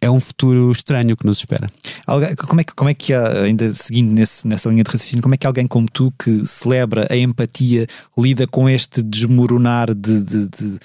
[0.01, 1.71] é um futuro estranho que nos espera.
[2.07, 5.23] Alguém- como, é que, como é que há, ainda seguindo nesse- nessa linha de raciocínio,
[5.23, 7.87] como é que alguém como tu que celebra a empatia
[8.19, 10.79] lida com este desmoronar de, de- de- de-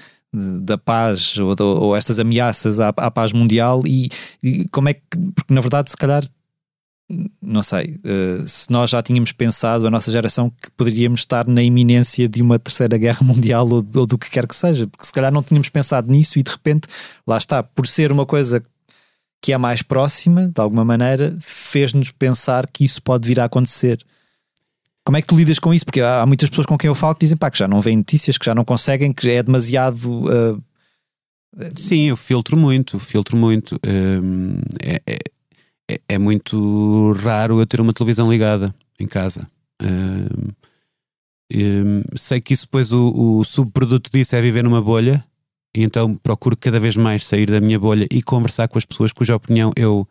[0.61, 4.09] da paz ou, ou- estas ameaças à, à paz mundial e,
[4.43, 5.01] e como é que,
[5.33, 6.23] porque na verdade se calhar
[7.41, 11.61] não sei, uh, se nós já tínhamos pensado, a nossa geração, que poderíamos estar na
[11.61, 15.13] iminência de uma terceira guerra mundial ou, ou, do que quer que seja, porque se
[15.13, 16.87] calhar não tínhamos pensado nisso e de repente,
[17.27, 18.63] lá está, por ser uma coisa
[19.41, 24.03] que é mais próxima, de alguma maneira, fez-nos pensar que isso pode vir a acontecer.
[25.05, 25.85] Como é que tu lidas com isso?
[25.85, 27.97] Porque há muitas pessoas com quem eu falo que dizem pá, que já não veem
[27.97, 30.03] notícias, que já não conseguem, que é demasiado.
[30.05, 30.61] Uh...
[31.75, 33.79] Sim, eu filtro muito, filtro muito.
[33.85, 35.17] Um, é, é,
[35.91, 39.47] é, é, muito raro eu ter uma televisão ligada em casa.
[39.81, 40.49] Um,
[41.53, 45.23] um, sei que isso depois o, o subproduto disso é viver numa bolha,
[45.75, 49.13] e então procuro cada vez mais sair da minha bolha e conversar com as pessoas
[49.13, 50.07] cuja opinião eu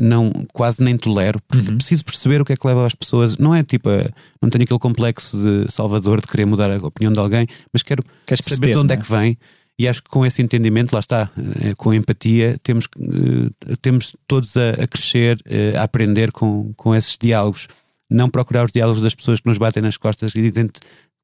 [0.00, 1.76] não quase nem tolero, porque uhum.
[1.76, 3.36] preciso perceber o que é que leva as pessoas.
[3.36, 7.12] Não é tipo, a, não tenho aquele complexo de Salvador de querer mudar a opinião
[7.12, 8.96] de alguém, mas quero Queres saber perceber, de onde é?
[8.96, 9.38] é que vem.
[9.78, 14.56] E acho que com esse entendimento, lá está, eh, com empatia, temos, eh, temos todos
[14.56, 17.68] a, a crescer, eh, a aprender com, com esses diálogos.
[18.10, 20.68] Não procurar os diálogos das pessoas que nos batem nas costas e dizem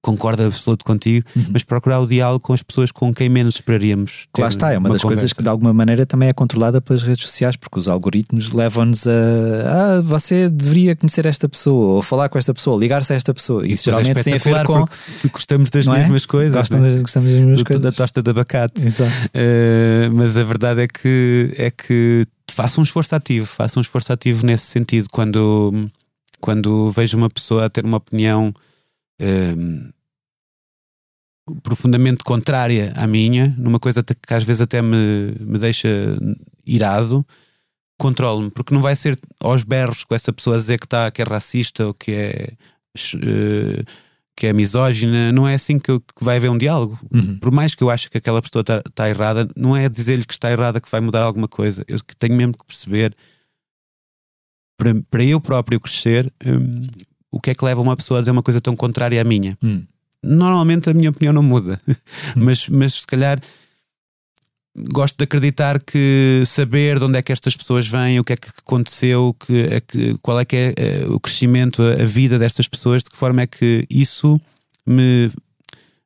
[0.01, 1.47] concordo absoluto contigo, uhum.
[1.53, 4.27] mas procurar o diálogo com as pessoas com quem menos esperaríamos.
[4.39, 5.23] Lá está, é uma, uma das conversa.
[5.23, 9.07] coisas que de alguma maneira também é controlada pelas redes sociais, porque os algoritmos levam-nos
[9.07, 13.35] a ah, você deveria conhecer esta pessoa, ou falar com esta pessoa, ligar-se a esta
[13.35, 13.67] pessoa.
[13.67, 14.85] Isso, Isso é geralmente é tem a ver com.
[15.33, 15.91] Gostamos das é?
[15.91, 16.55] mesmas coisas.
[16.55, 17.83] Gostam das, gostamos das mesmas coisas.
[17.83, 18.81] Da tosta de abacate.
[18.81, 24.13] Uh, mas a verdade é que é que faça um esforço ativo, faça um esforço
[24.13, 25.09] ativo nesse sentido.
[25.11, 25.87] Quando,
[26.41, 28.55] quando vejo uma pessoa a ter uma opinião
[31.63, 35.89] profundamente contrária à minha, numa coisa que às vezes até me, me deixa
[36.67, 37.27] irado,
[37.99, 41.23] controlo-me, porque não vai ser aos berros com essa pessoa a dizer que, está que
[41.23, 42.53] é racista ou que é.
[43.15, 43.85] Uh,
[44.39, 46.97] que é misógina, não é assim que, que vai haver um diálogo.
[47.13, 47.39] Uhum.
[47.41, 50.33] Por mais que eu ache que aquela pessoa está tá errada, não é dizer-lhe que
[50.33, 51.85] está errada que vai mudar alguma coisa.
[51.89, 53.17] Eu tenho mesmo que perceber,
[54.79, 56.87] para, para eu próprio crescer, um,
[57.31, 59.57] o que é que leva uma pessoa a dizer uma coisa tão contrária à minha?
[59.63, 59.85] Hum.
[60.23, 61.95] Normalmente a minha opinião não muda, hum.
[62.37, 63.41] mas, mas se calhar
[64.93, 68.37] gosto de acreditar que saber de onde é que estas pessoas vêm, o que é
[68.37, 72.39] que aconteceu, que, é que, qual é que é, é o crescimento, a, a vida
[72.39, 74.41] destas pessoas, de que forma é que isso
[74.87, 75.31] me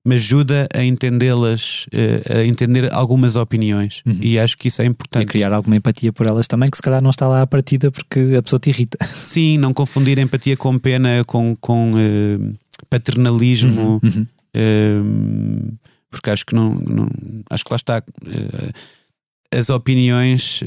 [0.05, 4.03] me ajuda a entendê-las, eh, a entender algumas opiniões.
[4.05, 4.18] Uhum.
[4.20, 5.22] E acho que isso é importante.
[5.22, 7.46] E a criar alguma empatia por elas também, que se calhar não está lá à
[7.46, 8.98] partida porque a pessoa te irrita.
[9.14, 12.59] Sim, não confundir empatia com pena, com, com uh,
[12.90, 14.00] paternalismo.
[14.03, 14.11] Uhum.
[14.16, 14.26] Uhum.
[14.57, 15.78] Uh,
[16.11, 17.09] porque acho que não, não,
[17.48, 18.03] Acho que lá está.
[18.22, 18.72] Uh,
[19.55, 20.62] as opiniões,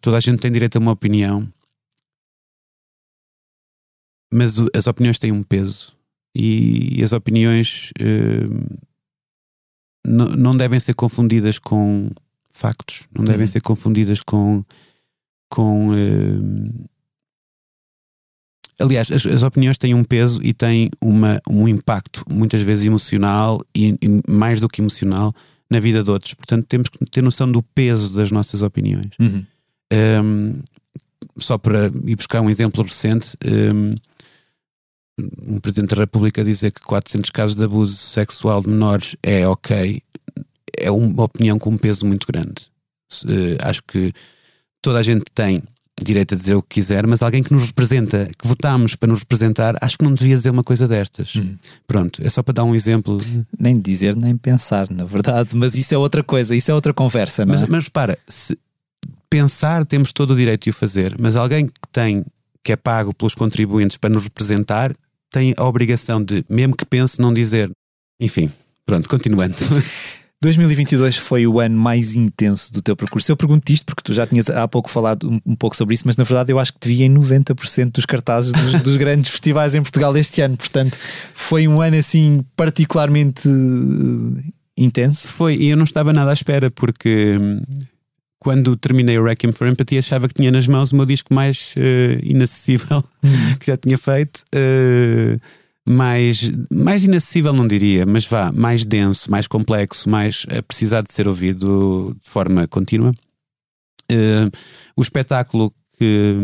[0.00, 1.46] toda a gente tem direito a uma opinião,
[4.32, 5.94] mas as opiniões têm um peso
[6.34, 8.78] e as opiniões uh,
[10.06, 12.10] não devem ser confundidas com
[12.50, 13.46] factos, não devem uhum.
[13.46, 14.64] ser confundidas com.
[15.48, 16.88] com uh,
[18.78, 23.64] aliás, as, as, opiniões têm um peso e têm uma, um impacto, muitas vezes emocional
[23.74, 25.34] e, e, mais do que emocional,
[25.70, 26.34] na vida de outros.
[26.34, 29.10] Portanto, temos que ter noção do peso das nossas opiniões.
[29.18, 29.44] Uhum.
[29.92, 30.60] Um,
[31.38, 33.36] só para ir buscar um exemplo recente.
[33.44, 33.94] Um,
[35.18, 40.02] um Presidente da República dizer que 400 casos de abuso sexual de menores é ok,
[40.76, 42.66] é uma opinião com um peso muito grande.
[43.24, 44.12] Uh, acho que
[44.82, 45.62] toda a gente tem
[46.02, 49.20] direito a dizer o que quiser, mas alguém que nos representa, que votamos para nos
[49.20, 51.36] representar, acho que não devia dizer uma coisa destas.
[51.36, 51.56] Uhum.
[51.86, 53.16] Pronto, é só para dar um exemplo.
[53.56, 57.46] Nem dizer, nem pensar, na verdade, mas isso é outra coisa, isso é outra conversa,
[57.46, 57.66] não mas, é?
[57.68, 58.58] Mas repara, se
[59.30, 62.24] pensar temos todo o direito de o fazer, mas alguém que tem
[62.62, 64.92] que é pago pelos contribuintes para nos representar,
[65.34, 67.68] tem a obrigação de, mesmo que pense, não dizer.
[68.20, 68.48] Enfim,
[68.86, 69.56] pronto, continuando.
[70.40, 73.32] 2022 foi o ano mais intenso do teu percurso.
[73.32, 76.04] Eu pergunto isto porque tu já tinhas há pouco falado um, um pouco sobre isso,
[76.06, 79.30] mas na verdade eu acho que te vi em 90% dos cartazes dos, dos, grandes
[79.30, 80.56] festivais em Portugal este ano.
[80.56, 80.96] Portanto,
[81.34, 84.42] foi um ano assim particularmente uh,
[84.76, 85.28] intenso.
[85.28, 87.62] Foi, e eu não estava nada à espera porque hum,
[88.44, 91.74] quando terminei o Requiem for Empathy, achava que tinha nas mãos o meu disco mais
[91.78, 93.56] uh, inacessível uhum.
[93.58, 94.44] que já tinha feito.
[94.54, 95.40] Uh,
[95.88, 101.12] mais, mais inacessível, não diria, mas vá, mais denso, mais complexo, mais a precisar de
[101.12, 103.12] ser ouvido de forma contínua.
[104.12, 104.52] Uh,
[104.94, 106.34] o espetáculo que,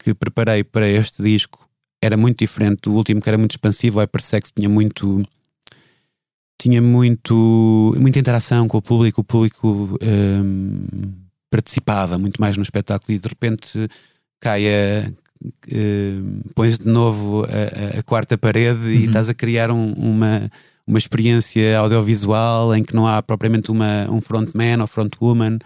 [0.00, 1.68] que preparei para este disco
[2.02, 4.00] era muito diferente do último, que era muito expansivo.
[4.00, 5.22] O Hypersex tinha muito
[6.60, 13.16] tinha muito muita interação com o público, o público um, participava muito mais no espetáculo
[13.16, 13.88] e de repente
[14.40, 15.10] cai a.
[15.70, 18.90] Uh, pões de novo a, a quarta parede uhum.
[18.90, 20.50] e estás a criar um, uma,
[20.84, 25.58] uma experiência audiovisual em que não há propriamente uma, um frontman ou frontwoman.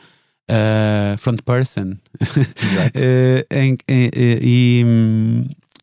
[0.50, 1.92] uh, front person.
[1.92, 4.84] uh, em, em, e,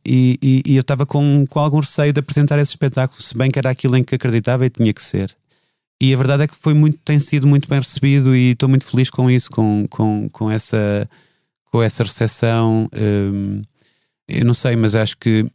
[0.05, 3.49] e, e, e, eu estava com, com algum receio de apresentar esse espetáculo, se bem
[3.49, 5.35] que era aquilo em que acreditava e tinha que ser.
[6.01, 8.85] E a verdade é que foi muito, tem sido muito bem recebido e estou muito
[8.85, 11.09] feliz com isso, com, com, com, essa,
[11.65, 12.89] com essa recepção.
[12.93, 13.61] Um,
[14.27, 15.45] eu não sei, mas acho que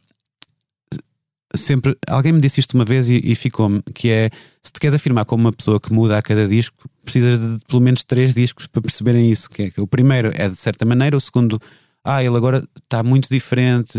[1.55, 4.29] sempre alguém me disse isto uma vez e, e ficou-me que é
[4.61, 7.81] se te queres afirmar como uma pessoa que muda a cada disco precisas de pelo
[7.81, 11.15] menos três discos para perceberem isso que é que o primeiro é de certa maneira
[11.15, 11.57] o segundo
[12.03, 13.97] ah ele agora está muito diferente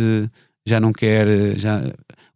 [0.66, 1.82] já não quer já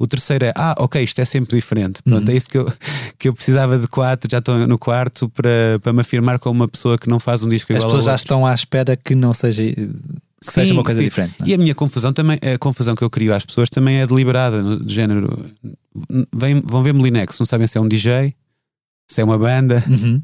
[0.01, 2.35] o terceiro é ah ok isto é sempre diferente pronto uhum.
[2.35, 2.73] é isso que eu
[3.19, 6.69] que eu precisava de quatro já estou no quarto para, para me afirmar como uma
[6.69, 9.35] pessoa que não faz um disco igual as pessoas já estão à espera que não
[9.35, 11.05] seja que sim, seja uma coisa sim.
[11.07, 11.35] diferente.
[11.43, 11.49] É?
[11.49, 14.63] E a minha confusão também, a confusão que eu crio às pessoas também é deliberada,
[14.63, 15.47] no género.
[16.35, 18.35] Vem, vão ver Molinex, não sabem se é um DJ,
[19.07, 19.85] se é uma banda.
[19.87, 20.23] Uhum.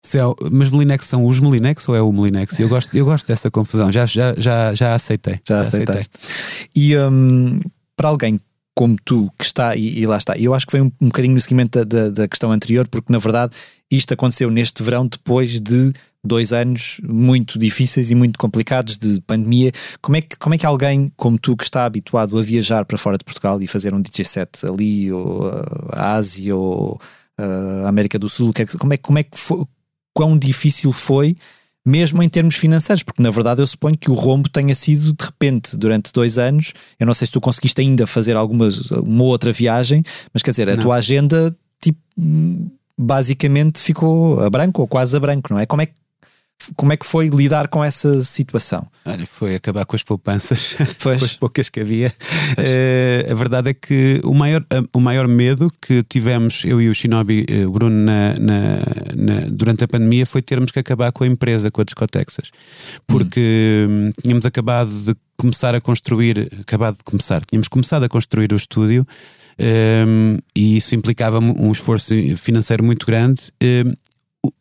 [0.00, 2.60] Se é, mas Molinex são os Molinex ou é o Molinex?
[2.60, 5.40] Eu gosto, eu gosto dessa confusão, já, já, já, já aceitei.
[5.46, 5.68] Já, já.
[5.68, 6.02] Aceitei.
[6.74, 7.58] E um,
[7.96, 8.38] para alguém
[8.78, 11.34] como tu, que está, e, e, lá está, eu acho que foi um, um bocadinho
[11.34, 13.52] no seguimento da, da, da, questão anterior, porque na verdade
[13.90, 19.72] isto aconteceu neste verão depois de dois anos muito difíceis e muito complicados de pandemia.
[20.00, 22.96] Como é que, como é que alguém como tu, que está habituado a viajar para
[22.96, 25.50] fora de Portugal e fazer um DJ set ali, ou
[25.90, 27.00] a Ásia, ou
[27.36, 29.64] a América do Sul, como é, como é que foi,
[30.14, 31.36] quão difícil foi?
[31.88, 35.24] Mesmo em termos financeiros, porque na verdade eu suponho que o rombo tenha sido de
[35.24, 36.74] repente durante dois anos.
[37.00, 40.68] Eu não sei se tu conseguiste ainda fazer algumas, uma outra viagem, mas quer dizer,
[40.68, 40.82] a não.
[40.82, 41.98] tua agenda tipo,
[42.96, 45.64] basicamente ficou a branco ou quase a branco, não é?
[45.64, 45.94] Como é que
[46.76, 48.86] como é que foi lidar com essa situação?
[49.04, 52.12] Olha, foi acabar com as poupanças, com as poucas que havia.
[52.52, 56.94] Uh, a verdade é que o maior, o maior medo que tivemos, eu e o
[56.94, 58.78] Shinobi, eh, o Bruno, na, na,
[59.14, 62.50] na, durante a pandemia foi termos que acabar com a empresa, com a Discotexas.
[63.06, 64.10] Porque hum.
[64.22, 69.06] tínhamos acabado de começar a construir, acabado de começar, tínhamos começado a construir o estúdio.
[69.60, 73.92] Um, e isso implicava um esforço financeiro muito grande um,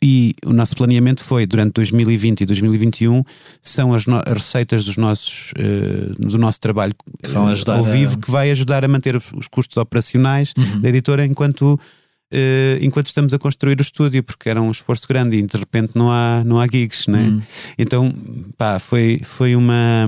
[0.01, 3.23] e o nosso planeamento foi durante 2020 e 2021
[3.61, 7.83] são as, no, as receitas dos nossos uh, do nosso trabalho que vão ajudar ao
[7.83, 8.21] vivo a...
[8.21, 10.81] que vai ajudar a manter os, os custos operacionais uhum.
[10.81, 15.37] da editora enquanto uh, enquanto estamos a construir o estúdio porque era um esforço grande
[15.37, 17.41] e de repente não há não há gigs né uhum.
[17.77, 18.15] então
[18.57, 20.07] pá foi foi uma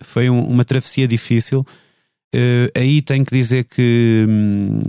[0.00, 1.64] foi um, uma travessia difícil
[2.34, 4.82] Uh, aí tenho que dizer que hum,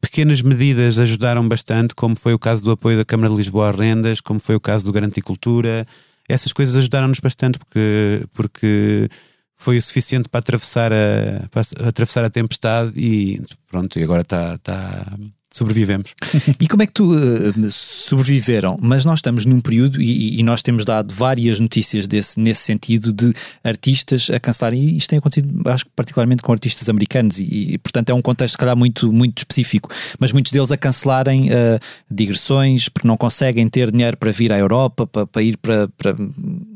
[0.00, 3.72] pequenas medidas ajudaram bastante, como foi o caso do apoio da Câmara de Lisboa a
[3.72, 5.86] rendas, como foi o caso do Garanticultura.
[6.26, 9.08] Essas coisas ajudaram-nos bastante porque, porque
[9.54, 14.54] foi o suficiente para atravessar a, para atravessar a tempestade e pronto, e agora está,
[14.54, 15.06] está,
[15.52, 16.14] sobrevivemos.
[16.58, 18.78] e como é que tu uh, sobreviveram?
[18.80, 23.12] Mas nós estamos num período e, e, nós temos dado várias notícias desse, nesse sentido
[23.12, 23.32] de
[23.62, 27.78] artistas a cancelarem, e isto tem acontecido, acho que particularmente com artistas americanos, e, e,
[27.78, 29.88] portanto é um contexto, se calhar, muito, muito específico,
[30.18, 31.78] mas muitos deles a cancelarem uh,
[32.10, 36.16] digressões porque não conseguem ter dinheiro para vir à Europa, para, para ir para, para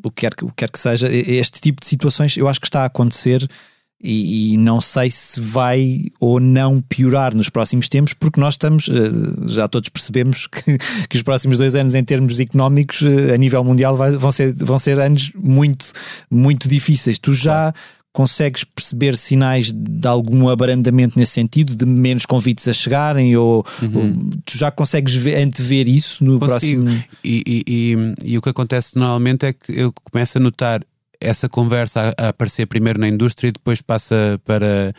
[0.02, 1.08] o, que quer, o que quer que seja.
[1.10, 3.48] Este tipo de situações eu acho que está a acontecer
[4.02, 8.88] e, e, não sei se vai ou não piorar nos próximos tempos, porque nós estamos,
[8.88, 10.78] eh, já todos percebemos que,
[11.08, 14.52] que os próximos dois anos, em termos económicos, eh, a nível mundial, vai, vão, ser,
[14.52, 15.92] vão ser anos muito,
[16.30, 17.18] muito difíceis.
[17.18, 17.72] Tu já
[18.12, 23.98] consegues perceber sinais de algum abrandamento nesse sentido, de menos convites a chegarem, ou, uhum.
[23.98, 26.84] ou tu já consegues ver, antever isso no Consigo.
[26.84, 27.04] próximo.
[27.22, 30.82] E, e, e, e o que acontece normalmente é que eu começo a notar
[31.20, 34.94] essa conversa a, a, aparecer primeiro na indústria e depois passa para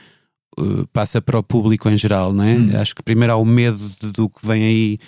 [0.59, 2.55] uh, passa para o público em geral, não é?
[2.55, 2.72] Hum.
[2.80, 4.99] Acho que primeiro há o medo de, do que vem aí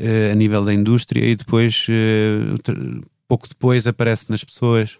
[0.00, 4.98] uh, a nível da indústria e depois uh, pouco depois aparece nas pessoas.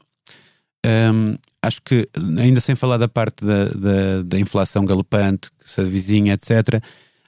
[0.87, 2.09] Um, acho que
[2.39, 6.83] ainda sem falar da parte da, da, da inflação galopante que se avizinha, etc.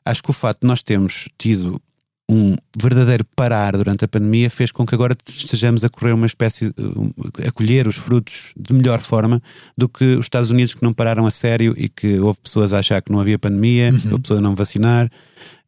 [0.04, 1.80] Acho que o facto de nós termos tido
[2.30, 6.72] um verdadeiro parar durante a pandemia fez com que agora estejamos a correr uma espécie
[7.46, 9.42] a colher os frutos de melhor forma
[9.76, 12.78] do que os Estados Unidos que não pararam a sério e que houve pessoas a
[12.78, 14.12] achar que não havia pandemia, uhum.
[14.12, 15.10] houve pessoas a não vacinar,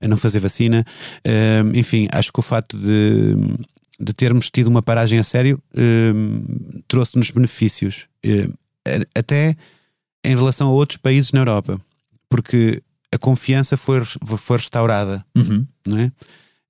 [0.01, 0.85] a não fazer vacina.
[1.27, 3.35] Uh, enfim, acho que o fato de,
[4.01, 8.55] de termos tido uma paragem a sério uh, trouxe-nos benefícios, uh,
[9.15, 9.57] até
[10.25, 11.79] em relação a outros países na Europa,
[12.29, 12.83] porque
[13.15, 15.65] a confiança foi, foi restaurada, uhum.
[15.87, 16.13] não é?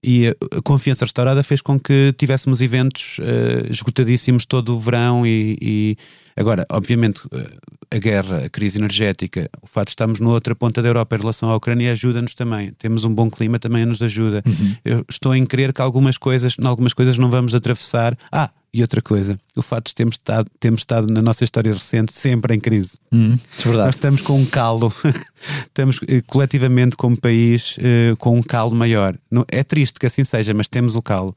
[0.06, 5.56] E a confiança restaurada fez com que tivéssemos eventos uh, esgotadíssimos todo o verão e,
[5.62, 5.96] e
[6.36, 7.50] agora, obviamente, eh,
[7.90, 11.20] a guerra, a crise energética, o fato de estarmos na outra ponta da Europa em
[11.20, 12.70] relação à Ucrânia ajuda-nos também.
[12.78, 14.42] Temos um bom clima, também nos ajuda.
[14.44, 14.76] Uhum.
[14.84, 18.14] Eu estou em crer que algumas coisas, em algumas coisas não vamos atravessar.
[18.30, 22.12] Ah, E outra coisa, o fato de termos estado, termos estado na nossa história recente
[22.12, 22.98] sempre em crise.
[23.12, 23.86] Hum, é verdade.
[23.86, 24.92] Nós estamos com um calo,
[25.62, 29.16] estamos eh, coletivamente como país eh, com um calo maior.
[29.30, 31.36] Não, é triste que assim seja, mas temos o calo.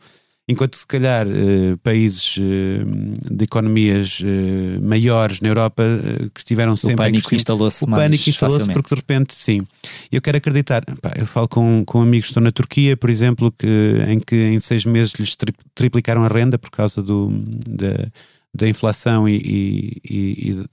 [0.50, 2.86] Enquanto se calhar eh, países eh,
[3.36, 5.84] de economias eh, maiores na Europa
[6.34, 9.68] que estiveram sempre o pânico instalou-se o pânico instalou-se porque de repente, sim.
[10.10, 10.86] Eu quero acreditar.
[11.02, 13.68] Pá, eu falo com, com amigos que estão na Turquia, por exemplo, que,
[14.08, 17.30] em que em seis meses lhes tri- triplicaram a renda por causa do,
[17.68, 18.08] da,
[18.54, 20.02] da inflação e, e-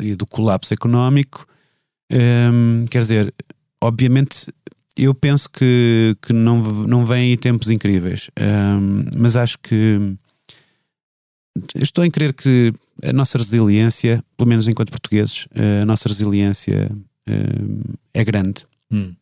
[0.01, 1.45] e- e do colapso económico.
[2.13, 3.35] Hum, quer dizer,
[3.83, 4.47] obviamente,
[4.97, 10.17] eu penso que, que não, não vêm aí tempos incríveis, Hum, mas acho que
[11.77, 12.73] estou em crer que
[13.03, 15.47] a nossa resiliência, pelo menos enquanto portugueses,
[15.83, 16.91] a nossa resiliência
[17.29, 17.81] hum,
[18.13, 18.67] é grande.
[18.91, 19.15] Hum.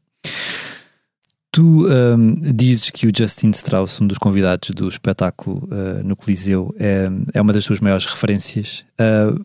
[1.51, 6.75] Tu hum, dizes que o Justin Strauss, um dos convidados do espetáculo uh, no Coliseu,
[6.79, 8.87] é, é uma das tuas maiores referências.
[8.99, 9.45] Uh,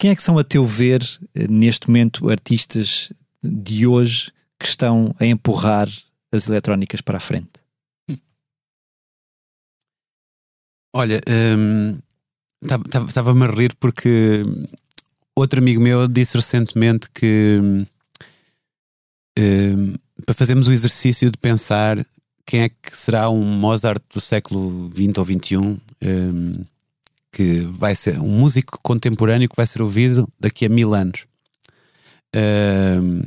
[0.00, 1.02] quem é que são, a teu ver,
[1.34, 5.88] eh, neste momento, artistas de hoje que estão a empurrar
[6.32, 7.50] as eletrónicas para a frente?
[10.92, 11.20] Olha,
[13.06, 14.42] estava-me a rir porque
[15.36, 17.60] outro amigo meu disse recentemente que
[19.38, 19.94] hum,
[20.24, 22.04] para fazermos o exercício de pensar
[22.44, 26.64] quem é que será um Mozart do século XX ou XXI hum,
[27.30, 31.26] que vai ser um músico contemporâneo que vai ser ouvido daqui a mil anos.
[32.34, 33.22] Hum,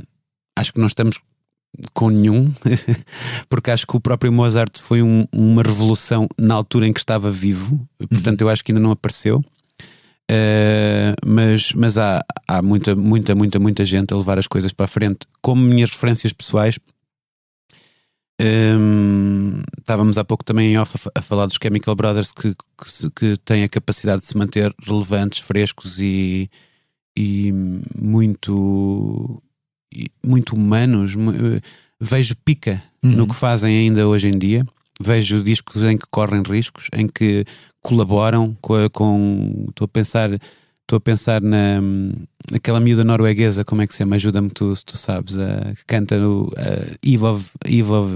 [0.61, 1.19] acho que não estamos
[1.93, 2.51] com nenhum,
[3.49, 7.31] porque acho que o próprio Mozart foi um- uma revolução na altura em que estava
[7.31, 9.43] vivo, portanto eu acho que ainda não apareceu.
[10.29, 14.85] Uh, mas mas há, há muita, muita, muita, muita gente a levar as coisas para
[14.85, 15.19] a frente.
[15.41, 16.77] Como minhas referências pessoais,
[18.39, 23.09] um, estávamos há pouco também em off a, a falar dos Chemical Brothers que, que,
[23.11, 26.49] que têm a capacidade de se manter relevantes, frescos e,
[27.17, 27.51] e
[27.95, 29.41] muito,
[30.25, 31.13] muito humanos.
[31.15, 31.61] Eh,
[32.03, 34.65] Vejo pica no que fazem ainda hoje em dia.
[34.99, 37.45] Vejo discos em que correm riscos, em que
[37.81, 38.89] colaboram com.
[38.91, 40.31] com estou a pensar.
[40.81, 41.79] Estou a pensar na,
[42.51, 44.17] naquela miúda norueguesa, como é que se chama?
[44.17, 48.11] Ajuda-me tu, se tu sabes, a, que canta no a Eve of, Eve of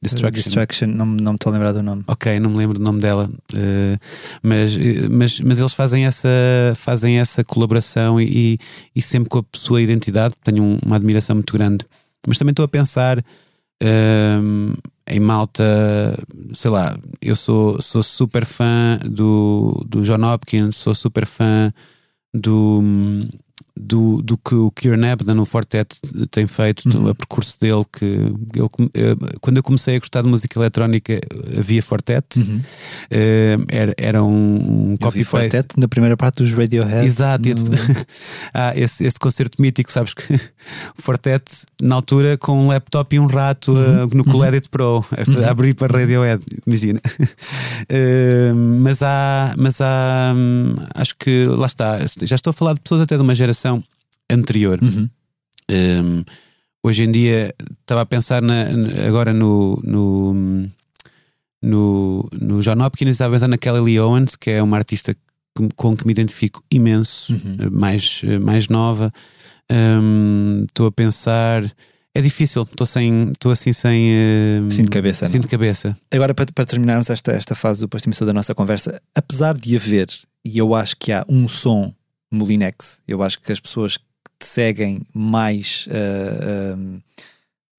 [0.00, 0.30] Destruction.
[0.42, 2.04] Distraction, não, não me estou a lembrar do nome.
[2.06, 3.98] Ok, não me lembro do nome dela, eh,
[4.42, 6.28] mas, eh, mas, mas eles fazem essa,
[6.76, 8.58] fazem essa colaboração e,
[8.94, 10.34] e sempre com a sua identidade.
[10.44, 11.84] Tenho um- uma admiração muito grande.
[12.26, 13.18] Mas também estou a pensar
[13.82, 14.74] ehm,
[15.10, 15.64] em malta,
[16.52, 21.72] sei lá, eu sou, sou super fã do, do John Hopkins, sou super fã
[22.34, 22.82] do,
[23.80, 25.88] do, do que o Kieran Abney no Fortet
[26.30, 27.84] tem feito, do- o percurso dele.
[27.92, 31.20] que ele, eh, Quando eu comecei a gostar de música eletrónica,
[31.58, 32.24] havia Fortet,
[33.10, 35.24] eh, era, era um, um copy-paste.
[35.50, 37.06] Fortet na primeira parte dos Radiohead.
[37.06, 37.70] Exato, no-
[38.54, 40.38] ah, esse, esse concerto mítico, sabes que
[40.96, 41.44] Fortet,
[41.80, 43.78] na altura, com um laptop e um rato Uhum.
[44.04, 47.00] ah, no Coledit Pro, a, a abrir para a Radiohead, imagina.
[47.90, 52.80] Eh, mas há, mas há, hum, acho que lá está, já estou a falar de
[52.80, 53.67] pessoas até de uma geração
[54.30, 54.78] anterior.
[54.82, 55.08] Uhum.
[55.70, 56.24] Um,
[56.82, 58.66] hoje em dia estava a pensar na-
[59.06, 60.68] agora no, no,
[61.62, 65.16] no, no John Hopkins, estava a pensar na Kelly Lee Owens, que é uma artista
[65.76, 67.56] com que me identifico imenso, Uhum.
[67.60, 69.12] eh, mais, eh, mais nova.
[69.70, 71.64] Um, Estou a pensar.
[72.14, 74.08] É difícil, estou sem, estou assim sem.
[74.12, 75.26] eh, Sim de cabeça?
[75.28, 75.96] Sim de cabeça.
[76.10, 79.76] Agora, para, para terminarmos esta, esta fase do posto emissor da nossa conversa, apesar de
[79.76, 80.06] haver,
[80.44, 81.92] e eu acho que há um som
[82.30, 84.04] Molinex, eu acho que as pessoas que
[84.40, 87.00] te seguem mais ah,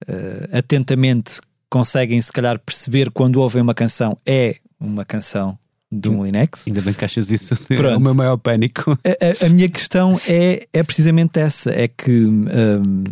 [0.08, 5.58] ah, atentamente conseguem, se calhar, perceber quando ouvem uma canção é uma canção
[5.92, 6.66] do Molinex.
[6.66, 7.54] Ainda bem que achas isso.
[7.54, 7.98] É Pronto.
[7.98, 8.92] o meu maior pânico.
[9.04, 13.04] A, a- a minha questão é, é precisamente essa: é que hum,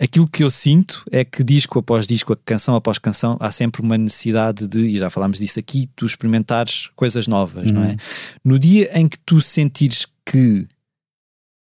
[0.00, 3.96] aquilo que eu sinto é que disco após disco, canção após canção, há sempre uma
[3.98, 7.96] necessidade de, e já falámos disso aqui, tu experimentares coisas novas, não é?
[8.44, 10.66] No dia em que tu sentires que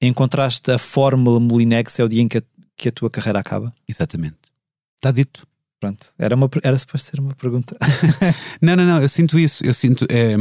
[0.01, 2.43] encontraste a fórmula Molinex, é o dia em que a,
[2.77, 3.75] que a tua carreira acaba.
[3.85, 4.37] Exatamente.
[4.95, 5.45] Está dito.
[5.77, 7.75] Pronto, era, uma, era suposto ser uma pergunta.
[8.61, 9.65] Não, não, não, eu sinto isso.
[9.65, 10.05] Eu sinto.
[10.11, 10.37] é,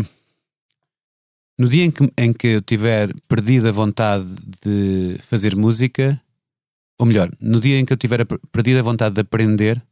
[1.59, 4.27] no dia em que, em que eu tiver perdido a vontade
[4.63, 6.21] de fazer música,
[6.99, 9.83] ou melhor, no dia em que eu tiver perdido a vontade de aprender,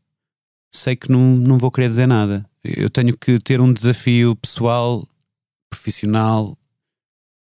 [0.70, 2.44] sei que não, não vou querer dizer nada.
[2.62, 5.08] Eu tenho que ter um desafio pessoal,
[5.70, 6.57] profissional,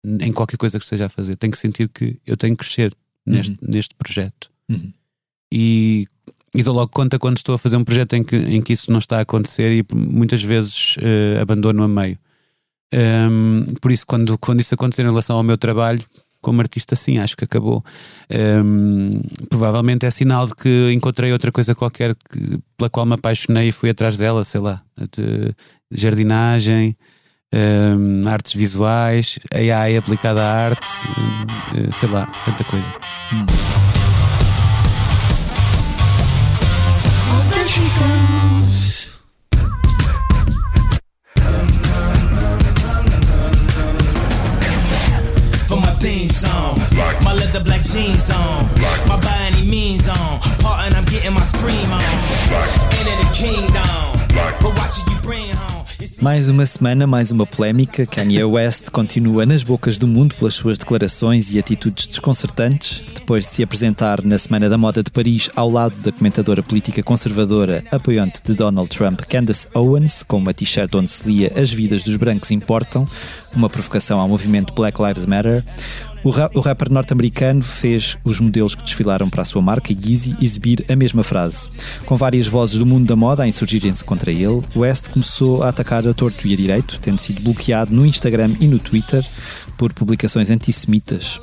[0.05, 1.37] em qualquer coisa que esteja a fazer.
[1.37, 2.93] Tenho que sentir que eu tenho que crescer
[3.27, 4.51] neste, neste projeto.
[4.69, 4.93] Uhum.
[5.53, 6.07] E,
[6.55, 8.91] e dou logo conta quando estou a fazer um projeto em que, em que isso
[8.91, 12.19] não está a acontecer e muitas vezes eh, abandono a meio.
[12.93, 16.05] Um, por isso, quando, quando isso acontecer em relação ao meu trabalho,
[16.41, 17.83] como artista, sim, acho que acabou.
[18.63, 23.69] Um, provavelmente é sinal de que encontrei outra coisa qualquer que, pela qual me apaixonei
[23.69, 25.55] e fui atrás dela, sei lá, de
[25.91, 26.97] jardinagem,
[27.55, 32.93] um, artes visuais, AI aplicada à arte, um, sei lá, tanta coisa.
[33.33, 33.47] Hum.
[47.55, 48.67] the black jeans on.
[49.07, 50.41] My by any means on.
[50.59, 52.03] Part and I'm getting my scream on.
[52.99, 54.11] Enter the kingdom.
[54.61, 55.74] But watch you bring home.
[56.21, 58.07] Mais uma semana, mais uma polémica.
[58.07, 63.03] Kanye West continua nas bocas do mundo pelas suas declarações e atitudes desconcertantes.
[63.15, 67.03] Depois de se apresentar na Semana da Moda de Paris ao lado da comentadora política
[67.03, 72.03] conservadora apoiante de Donald Trump, Candace Owens, com uma t-shirt onde se lia As vidas
[72.03, 73.07] dos brancos importam,
[73.55, 75.65] uma provocação ao movimento Black Lives Matter,
[76.25, 80.37] o, ra o rapper norte-americano fez os modelos que desfilaram para a sua marca Yeezy
[80.41, 81.69] exibir a mesma frase.
[82.07, 86.09] Com várias vozes do mundo da moda a insurgirem-se contra ele, West começou a atacar
[86.09, 89.25] a torto e a direito, tendo sido bloqueado no Instagram e no Twitter
[89.77, 91.39] por publicações antissemitas.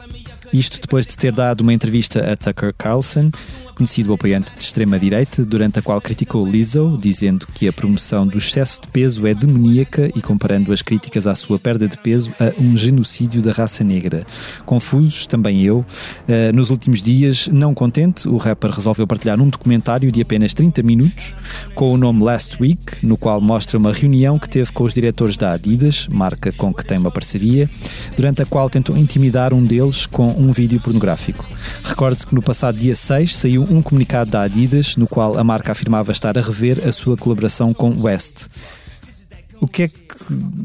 [0.54, 3.32] Isto depois de ter dado uma entrevista a Tucker Carlson,
[3.74, 8.82] conhecido apoiante de extrema-direita, durante a qual criticou Lizzo, dizendo que a promoção do excesso
[8.82, 12.76] de peso é demoníaca e comparando as críticas à sua perda de peso a um
[12.76, 14.26] genocídio da raça negra.
[14.66, 15.80] Confusos, também eu.
[15.80, 20.84] Uh, nos últimos dias, não contente, o rapper resolveu partilhar um documentário de apenas 30
[20.84, 21.34] minutos
[21.74, 25.38] com o nome Last Week, no qual mostra uma reunião que teve com os diretores
[25.38, 27.70] da Adidas, marca com que tem uma parceria,
[28.18, 31.46] durante a qual tentou intimidar um deles com um vídeo pornográfico.
[31.84, 35.72] Recorde-se que no passado dia 6 saiu um comunicado da Adidas no qual a marca
[35.72, 38.48] afirmava estar a rever a sua colaboração com West.
[39.62, 39.96] O que é que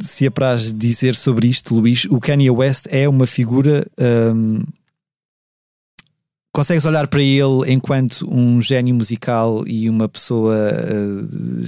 [0.01, 2.07] se apraz dizer sobre isto, Luís?
[2.07, 3.87] O Kanye West é uma figura.
[4.01, 4.63] Hum,
[6.51, 11.63] consegues olhar para ele enquanto um gênio musical e uma pessoa uh,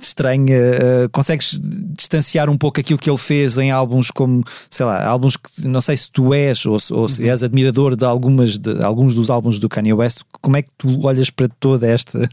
[0.00, 0.56] estranha.
[0.56, 5.36] Uh, consegues distanciar um pouco aquilo que ele fez em álbuns como, sei lá, álbuns
[5.36, 7.30] que não sei se tu és ou, ou se uhum.
[7.30, 10.20] és admirador de, algumas, de alguns dos álbuns do Kanye West.
[10.40, 12.28] Como é que tu olhas para toda esta,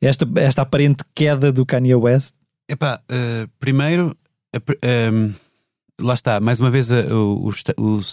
[0.00, 2.34] esta, esta aparente queda do Kanye West?
[2.68, 4.16] Epá, uh, primeiro,
[4.54, 5.34] uh,
[6.00, 7.50] lá está, mais uma vez a, o,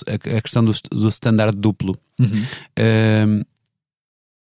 [0.08, 1.98] a questão do, do standard duplo.
[2.20, 3.44] Uhum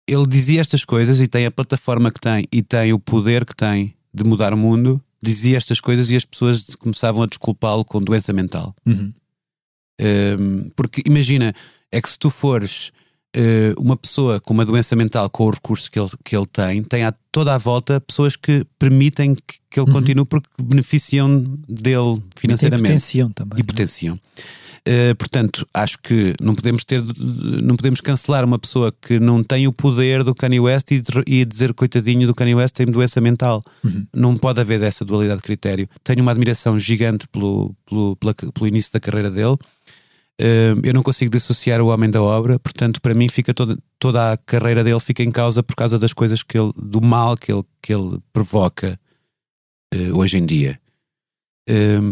[0.06, 3.54] ele dizia estas coisas e tem a plataforma que tem e tem o poder que
[3.54, 8.00] tem de mudar o mundo, dizia estas coisas e as pessoas começavam a desculpá-lo com
[8.00, 8.74] doença mental.
[8.86, 9.12] Uhum.
[10.00, 11.54] Um, porque imagina,
[11.90, 12.92] é que se tu fores
[13.36, 16.82] uh, uma pessoa com uma doença mental com o recurso que ele, que ele tem,
[16.82, 19.92] tem a toda a volta pessoas que permitem que, que ele uhum.
[19.92, 22.84] continue porque beneficiam dele financeiramente.
[22.84, 23.58] E potenciam também.
[23.58, 23.64] E é?
[23.64, 24.20] potenciam.
[24.86, 27.02] Uh, portanto, acho que não podemos ter,
[27.60, 31.44] não podemos cancelar uma pessoa que não tem o poder do Kanye West e, e
[31.44, 33.60] dizer coitadinho do Kanye West tem doença mental.
[33.82, 34.06] Uhum.
[34.14, 35.88] Não pode haver dessa dualidade de critério.
[36.04, 39.56] Tenho uma admiração gigante pelo, pelo, pela, pelo início da carreira dele.
[40.40, 44.34] Uh, eu não consigo dissociar o homem da obra, portanto, para mim fica toda, toda
[44.34, 47.50] a carreira dele fica em causa por causa das coisas que ele, do mal que
[47.50, 48.96] ele, que ele provoca
[49.92, 50.78] uh, hoje em dia.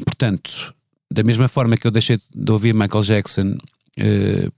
[0.05, 0.75] portanto,
[1.15, 4.53] da mesma forma que eu deixei de ouvir Michael Jackson uh,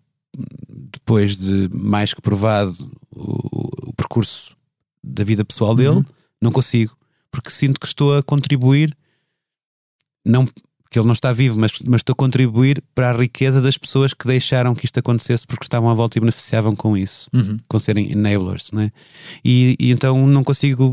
[0.90, 2.74] depois de mais que provado
[3.11, 4.57] o, o, percurso
[5.04, 6.04] da vida pessoal dele, uhum.
[6.40, 6.96] não consigo,
[7.30, 8.96] porque sinto que estou a contribuir,
[10.24, 10.48] não
[10.91, 14.14] que ele não está vivo, mas, mas estou a contribuir para a riqueza das pessoas
[14.14, 17.57] que deixaram que isto acontecesse porque estavam à volta e beneficiavam com isso, uhum.
[17.68, 18.91] com serem enablers, não é?
[19.45, 20.93] E, e, então não consigo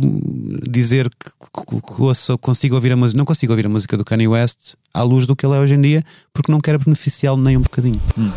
[0.70, 1.32] dizer que,
[1.66, 4.74] que, que ouço, consigo ouvir a música, não consigo ouvir a música do Kanye West
[4.94, 7.62] à luz do que ele é hoje em dia, porque não quero beneficiá-lo nem um
[7.62, 8.02] bocadinho.
[8.18, 8.32] Hum.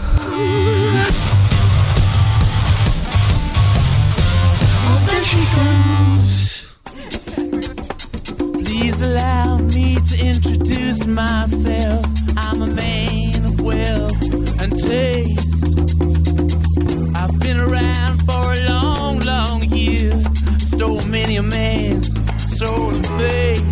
[8.86, 9.45] Please
[9.76, 12.04] me to introduce myself.
[12.36, 14.22] I'm a man of wealth
[14.62, 15.64] and taste.
[17.14, 20.12] I've been around for a long, long year.
[20.58, 22.08] Stole many a man's
[22.58, 23.66] soul of faith.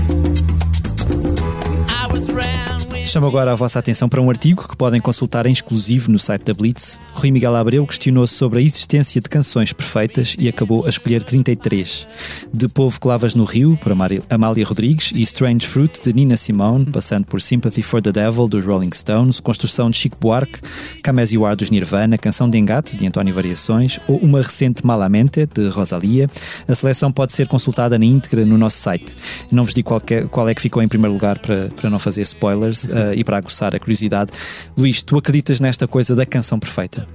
[2.03, 2.64] I was around
[3.07, 6.47] Chamo agora a vossa atenção para um artigo que podem consultar em exclusivo no site
[6.47, 6.99] da Blitz.
[7.13, 12.09] Rui Miguel Abreu questionou-se sobre a existência de canções perfeitas e acabou a escolher 33.
[12.53, 16.87] De Povo que Lavas no Rio, por Amália Rodrigues, e Strange Fruit, de Nina Simone,
[16.87, 20.61] passando por Sympathy for the Devil, dos Rolling Stones, construção de Chico Buarque,
[21.05, 25.47] Come As You dos Nirvana, Canção de Engate, de António Variações, ou uma recente Malamente,
[25.47, 26.29] de Rosalia.
[26.67, 29.15] A seleção pode ser consultada na íntegra no nosso site.
[29.53, 29.91] Não vos digo
[30.31, 33.39] qual é que ficou em primeiro lugar para, para não fazer spoilers uh, e para
[33.39, 34.31] aguçar a curiosidade.
[34.77, 37.07] Luís, tu acreditas nesta coisa da canção perfeita?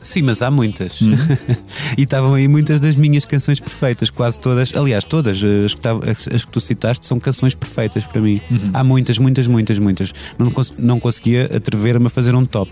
[0.00, 1.00] Sim, mas há muitas.
[1.00, 1.12] Uhum.
[1.98, 4.74] e estavam aí muitas das minhas canções perfeitas, quase todas.
[4.74, 8.40] Aliás, todas as que, as, as que tu citaste são canções perfeitas para mim.
[8.50, 8.70] Uhum.
[8.72, 10.14] Há muitas, muitas, muitas, muitas.
[10.38, 12.70] Não, não conseguia atrever-me a fazer um top.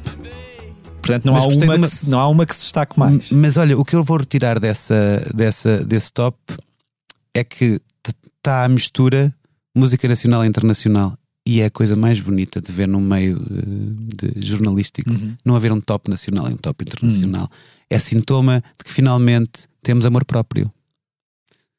[1.02, 1.88] Portanto, não há, uma, uma...
[1.88, 3.30] Que, não há uma que se destaque mais.
[3.30, 6.36] Mas olha, o que eu vou retirar dessa, dessa, desse top
[7.34, 7.80] é que
[8.38, 9.32] está a mistura
[9.74, 11.16] música nacional e internacional
[11.46, 15.36] e é a coisa mais bonita de ver num meio eh, de jornalístico uhum.
[15.44, 17.44] não haver um top nacional e um top internacional.
[17.44, 17.86] Uhum.
[17.88, 20.70] É sintoma de que finalmente temos amor próprio.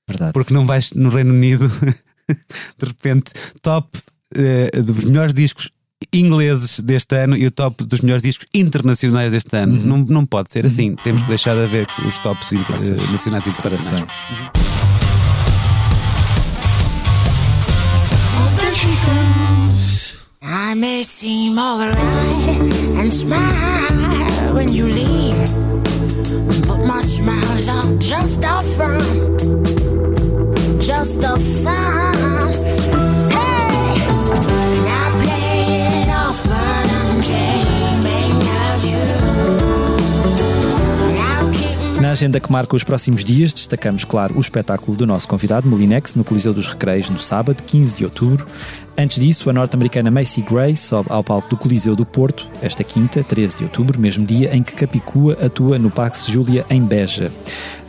[0.07, 0.31] Verdade.
[0.31, 1.67] Porque não vais no Reino Unido
[2.79, 3.89] de repente top
[4.37, 5.69] uh, dos melhores discos
[6.13, 9.77] ingleses deste ano e o top dos melhores discos internacionais deste ano.
[9.77, 9.85] Uhum.
[9.85, 10.95] Não, não pode ser assim.
[11.03, 14.13] Temos que deixar de haver os tops inter, uh, nacionais e internacionais.
[14.31, 14.67] Uhum.
[20.49, 21.97] I may seem alright
[22.95, 25.35] and smile when you leave,
[26.65, 29.76] but my smile's all just a front,
[42.17, 46.23] agenda que marca os próximos dias, destacamos, claro, o espetáculo do nosso convidado, Molinex, no
[46.23, 48.47] Coliseu dos Recreios, no sábado, 15 de outubro.
[48.97, 53.23] Antes disso, a norte-americana Macy Gray sobe ao palco do Coliseu do Porto, esta quinta,
[53.23, 57.31] 13 de outubro, mesmo dia em que Capicua atua no Pax Júlia em Beja.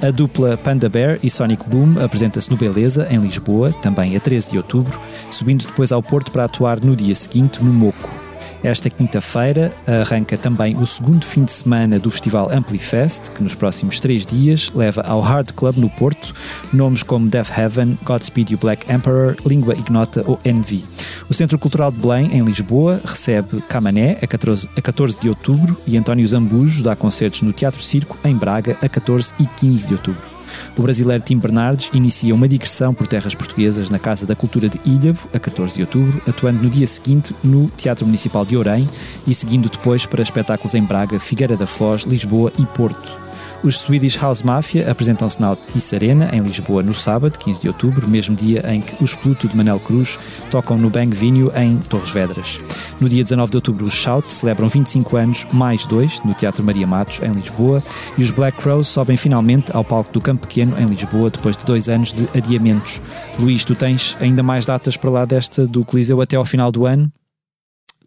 [0.03, 4.51] A dupla Panda Bear e Sonic Boom apresenta-se no Beleza, em Lisboa, também a 13
[4.51, 5.01] de outubro,
[5.31, 8.28] subindo depois ao Porto para atuar no dia seguinte no Moco.
[8.63, 14.01] Esta quinta-feira arranca também o segundo fim de semana do Festival Amplifest, que nos próximos
[14.01, 16.35] três dias leva ao Hard Club no Porto
[16.73, 20.85] nomes como Death Heaven, Godspeed You Black Emperor, Língua Ignota ou Envy.
[21.29, 25.77] O Centro Cultural de Belém, em Lisboa, recebe Camané a 14, a 14 de outubro
[25.87, 29.95] e António Zambujo dá concertos no Teatro Circo, em Braga, a 14 e 15 de
[29.95, 30.38] outubro.
[30.77, 34.81] O brasileiro Tim Bernardes inicia uma digressão por terras portuguesas na Casa da Cultura de
[34.85, 38.89] Ilhavo, a 14 de outubro, atuando no dia seguinte no Teatro Municipal de Orem
[39.27, 43.28] e seguindo depois para espetáculos em Braga, Figueira da Foz, Lisboa e Porto.
[43.61, 48.07] Os Swedish House Mafia apresentam-se na Altice Arena, em Lisboa, no sábado, 15 de outubro,
[48.07, 50.17] mesmo dia em que os Pluto de Manel Cruz
[50.49, 52.61] tocam no Bang Vinho, em Torres Vedras.
[53.01, 56.87] No dia 19 de outubro, os Shout celebram 25 anos, mais dois, no Teatro Maria
[56.87, 57.83] Matos, em Lisboa,
[58.17, 61.65] e os Black Crows sobem finalmente ao palco do Campo Pequeno, em Lisboa, depois de
[61.65, 63.01] dois anos de adiamentos.
[63.41, 66.87] Luís, tu tens ainda mais datas para lá desta do Coliseu até ao final do
[66.87, 67.11] ano?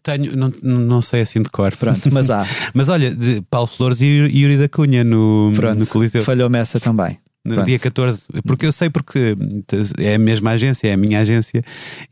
[0.02, 1.76] Tenho, não, não sei assim de cor.
[1.76, 2.46] Pronto, mas há.
[2.74, 6.22] mas olha, de Paulo Flores e Yuri da Cunha no, Pronto, no Coliseu.
[6.22, 7.18] Falhou-me essa também.
[7.44, 7.66] No Pronto.
[7.66, 9.36] dia 14, porque eu sei porque
[9.98, 11.60] é a mesma agência, é a minha agência,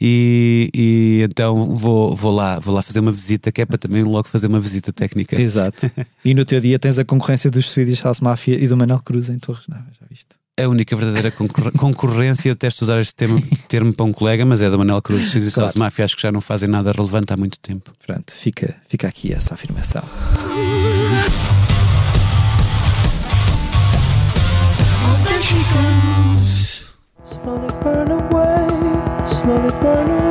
[0.00, 4.02] e, e então vou, vou, lá, vou lá fazer uma visita, que é para também
[4.02, 5.40] logo fazer uma visita técnica.
[5.40, 5.88] Exato.
[6.24, 9.28] e no teu dia tens a concorrência dos Swedish House Mafia e do Manuel Cruz
[9.30, 10.39] em Torres já viste?
[10.64, 11.32] A única verdadeira
[11.78, 15.34] concorrência, eu testo usar este termo, termo para um colega, mas é da Manuel Cruz
[15.34, 15.72] e claro.
[15.76, 17.92] Mafia, acho que já não fazem nada relevante há muito tempo.
[18.06, 20.02] Pronto, fica, fica aqui essa afirmação.
[27.30, 28.68] Slowly burn away,
[29.30, 30.29] slowly burn away.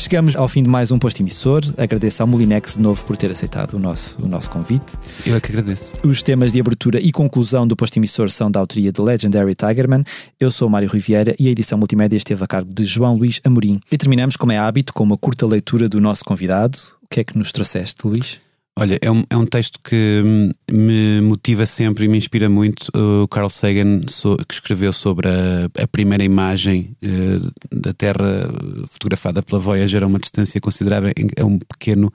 [0.00, 1.60] Chegamos ao fim de mais um posto emissor.
[1.76, 4.86] Agradeço ao Molinex de novo por ter aceitado o nosso, o nosso convite.
[5.26, 5.92] Eu é que agradeço.
[6.02, 10.02] Os temas de abertura e conclusão do posto emissor são da autoria de Legendary Tigerman.
[10.38, 13.40] Eu sou o Mário Riviera e a edição multimédia esteve a cargo de João Luís
[13.44, 13.78] Amorim.
[13.92, 16.78] E terminamos, como é hábito, com uma curta leitura do nosso convidado.
[17.02, 18.40] O que é que nos trouxeste, Luís?
[18.78, 20.22] Olha, é um, é um texto que
[20.70, 22.90] me motiva sempre e me inspira muito.
[22.94, 28.48] O Carl Sagan, que escreveu sobre a, a primeira imagem uh, da Terra
[28.88, 32.12] fotografada pela Voyager a uma distância considerável, é um pequeno,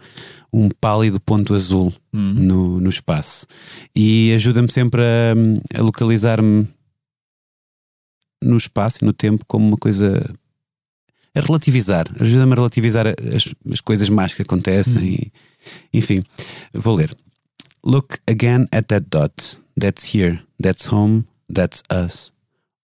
[0.51, 2.33] um pálido ponto azul uhum.
[2.33, 3.45] no, no espaço.
[3.95, 6.67] E ajuda-me sempre a, a localizar-me
[8.41, 10.33] no espaço e no tempo como uma coisa
[11.35, 15.01] a relativizar, ajuda-me a relativizar as, as, coisas más que acontecem.
[15.01, 15.05] Hum.
[15.05, 15.31] E,
[15.93, 16.23] enfim,
[16.73, 17.09] vou ler.
[17.83, 19.57] Look again at that dot.
[19.75, 20.41] That's here.
[20.59, 21.27] That's home.
[21.49, 22.31] That's us.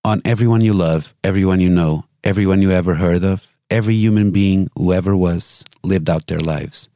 [0.03, 4.69] On everyone you love, everyone you know, everyone you ever heard of, every human being
[4.75, 6.89] who ever was lived out their lives.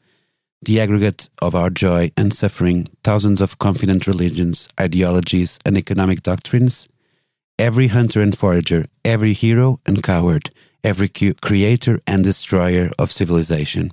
[0.62, 6.88] The aggregate of our joy and suffering, thousands of confident religions, ideologies, and economic doctrines.
[7.58, 10.50] Every hunter and forager, every hero and coward,
[10.84, 13.92] every creator and destroyer of civilization,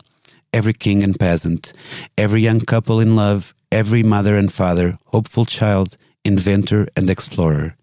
[0.52, 1.72] every king and peasant,
[2.16, 7.76] every young couple in love, every mother and father, hopeful child, inventor and explorer,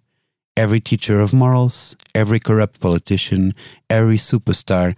[0.56, 3.54] every teacher of morals, every corrupt politician,
[3.90, 4.96] every superstar,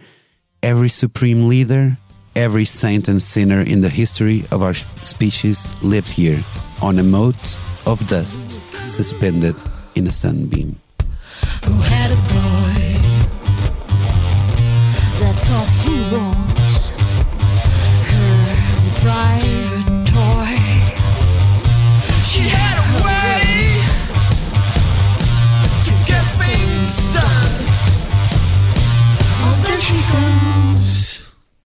[0.62, 1.98] every supreme leader,
[2.36, 6.44] every saint and sinner in the history of our species lived here
[6.82, 9.56] on a mote of dust suspended
[9.96, 10.80] in a sunbeam.